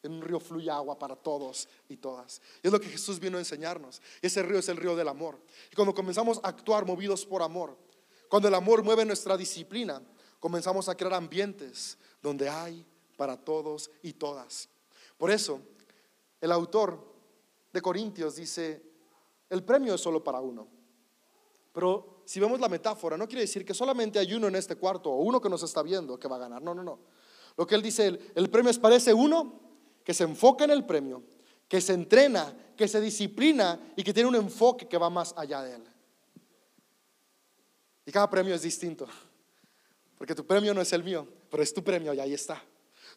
En 0.02 0.12
un 0.12 0.22
río 0.22 0.40
fluye 0.40 0.70
agua 0.70 0.98
para 0.98 1.14
todos 1.14 1.68
y 1.88 1.98
todas. 1.98 2.40
Y 2.62 2.66
es 2.66 2.72
lo 2.72 2.80
que 2.80 2.88
Jesús 2.88 3.20
vino 3.20 3.36
a 3.36 3.40
enseñarnos. 3.40 4.00
Ese 4.22 4.42
río 4.42 4.58
es 4.58 4.68
el 4.70 4.78
río 4.78 4.96
del 4.96 5.08
amor. 5.08 5.40
Y 5.70 5.76
cuando 5.76 5.94
comenzamos 5.94 6.40
a 6.42 6.48
actuar 6.48 6.86
movidos 6.86 7.26
por 7.26 7.42
amor, 7.42 7.76
cuando 8.28 8.48
el 8.48 8.54
amor 8.54 8.82
mueve 8.82 9.04
nuestra 9.04 9.36
disciplina, 9.36 10.02
comenzamos 10.38 10.88
a 10.88 10.96
crear 10.96 11.14
ambientes 11.14 11.98
donde 12.22 12.48
hay 12.48 12.86
para 13.20 13.36
todos 13.36 13.90
y 14.00 14.14
todas. 14.14 14.70
Por 15.18 15.30
eso, 15.30 15.60
el 16.40 16.50
autor 16.52 16.98
de 17.70 17.82
Corintios 17.82 18.36
dice, 18.36 18.82
el 19.50 19.62
premio 19.62 19.94
es 19.94 20.00
solo 20.00 20.24
para 20.24 20.40
uno. 20.40 20.66
Pero 21.70 22.22
si 22.24 22.40
vemos 22.40 22.58
la 22.60 22.70
metáfora, 22.70 23.18
no 23.18 23.28
quiere 23.28 23.42
decir 23.42 23.62
que 23.62 23.74
solamente 23.74 24.18
hay 24.18 24.32
uno 24.32 24.48
en 24.48 24.56
este 24.56 24.76
cuarto 24.76 25.10
o 25.10 25.16
uno 25.16 25.38
que 25.38 25.50
nos 25.50 25.62
está 25.62 25.82
viendo 25.82 26.18
que 26.18 26.28
va 26.28 26.36
a 26.36 26.38
ganar. 26.38 26.62
No, 26.62 26.74
no, 26.74 26.82
no. 26.82 26.98
Lo 27.58 27.66
que 27.66 27.74
él 27.74 27.82
dice, 27.82 28.18
el, 28.34 28.48
premio 28.48 28.70
es 28.70 28.78
para 28.78 28.96
ese 28.96 29.12
uno 29.12 29.60
que 30.02 30.14
se 30.14 30.24
enfoca 30.24 30.64
en 30.64 30.70
el 30.70 30.86
premio, 30.86 31.22
que 31.68 31.82
se 31.82 31.92
entrena, 31.92 32.56
que 32.74 32.88
se 32.88 33.02
disciplina 33.02 33.92
y 33.96 34.02
que 34.02 34.14
tiene 34.14 34.30
un 34.30 34.36
enfoque 34.36 34.88
que 34.88 34.96
va 34.96 35.10
más 35.10 35.34
allá 35.36 35.60
de 35.60 35.74
él. 35.74 35.84
Y 38.06 38.12
cada 38.12 38.30
premio 38.30 38.54
es 38.54 38.62
distinto. 38.62 39.06
Porque 40.16 40.34
tu 40.34 40.46
premio 40.46 40.72
no 40.72 40.80
es 40.80 40.90
el 40.94 41.04
mío, 41.04 41.28
pero 41.50 41.62
es 41.62 41.74
tu 41.74 41.84
premio 41.84 42.14
y 42.14 42.20
ahí 42.20 42.32
está. 42.32 42.64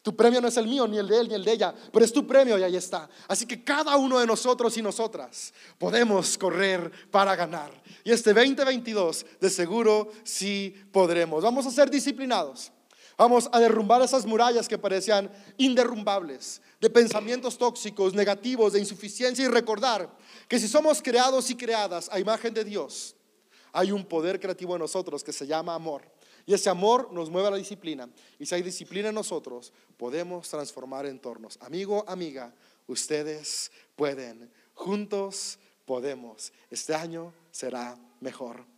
Tu 0.04 0.14
premio 0.14 0.38
no 0.38 0.48
es 0.48 0.56
el 0.58 0.66
mío, 0.66 0.86
ni 0.86 0.98
el 0.98 1.08
de 1.08 1.18
él, 1.18 1.28
ni 1.28 1.34
el 1.34 1.42
de 1.42 1.52
ella, 1.52 1.74
pero 1.90 2.04
es 2.04 2.12
tu 2.12 2.26
premio 2.26 2.58
y 2.58 2.62
ahí 2.62 2.76
está. 2.76 3.08
Así 3.26 3.46
que 3.46 3.64
cada 3.64 3.96
uno 3.96 4.18
de 4.18 4.26
nosotros 4.26 4.76
y 4.76 4.82
nosotras 4.82 5.54
podemos 5.78 6.36
correr 6.36 6.92
para 7.10 7.34
ganar. 7.34 7.72
Y 8.04 8.12
este 8.12 8.34
2022 8.34 9.24
de 9.40 9.48
seguro 9.48 10.10
sí 10.22 10.74
podremos. 10.92 11.42
Vamos 11.42 11.64
a 11.64 11.70
ser 11.70 11.88
disciplinados. 11.88 12.70
Vamos 13.16 13.48
a 13.50 13.58
derrumbar 13.58 14.02
esas 14.02 14.26
murallas 14.26 14.68
que 14.68 14.76
parecían 14.76 15.30
inderrumbables, 15.56 16.60
de 16.82 16.90
pensamientos 16.90 17.56
tóxicos, 17.56 18.12
negativos, 18.12 18.74
de 18.74 18.80
insuficiencia 18.80 19.42
y 19.42 19.48
recordar 19.48 20.14
que 20.48 20.60
si 20.60 20.68
somos 20.68 21.00
creados 21.00 21.48
y 21.48 21.54
creadas 21.54 22.10
a 22.12 22.20
imagen 22.20 22.52
de 22.52 22.64
Dios, 22.64 23.16
hay 23.72 23.90
un 23.90 24.04
poder 24.04 24.38
creativo 24.38 24.74
en 24.74 24.80
nosotros 24.80 25.24
que 25.24 25.32
se 25.32 25.46
llama 25.46 25.74
amor. 25.74 26.02
Y 26.46 26.54
ese 26.54 26.68
amor 26.68 27.12
nos 27.12 27.30
mueve 27.30 27.48
a 27.48 27.50
la 27.52 27.56
disciplina. 27.56 28.08
Y 28.38 28.46
si 28.46 28.54
hay 28.54 28.62
disciplina 28.62 29.08
en 29.08 29.14
nosotros, 29.14 29.72
podemos 29.96 30.48
transformar 30.48 31.06
entornos. 31.06 31.58
Amigo, 31.60 32.04
amiga, 32.06 32.54
ustedes 32.86 33.72
pueden. 33.96 34.50
Juntos 34.74 35.58
podemos. 35.84 36.52
Este 36.70 36.94
año 36.94 37.32
será 37.50 37.96
mejor. 38.20 38.73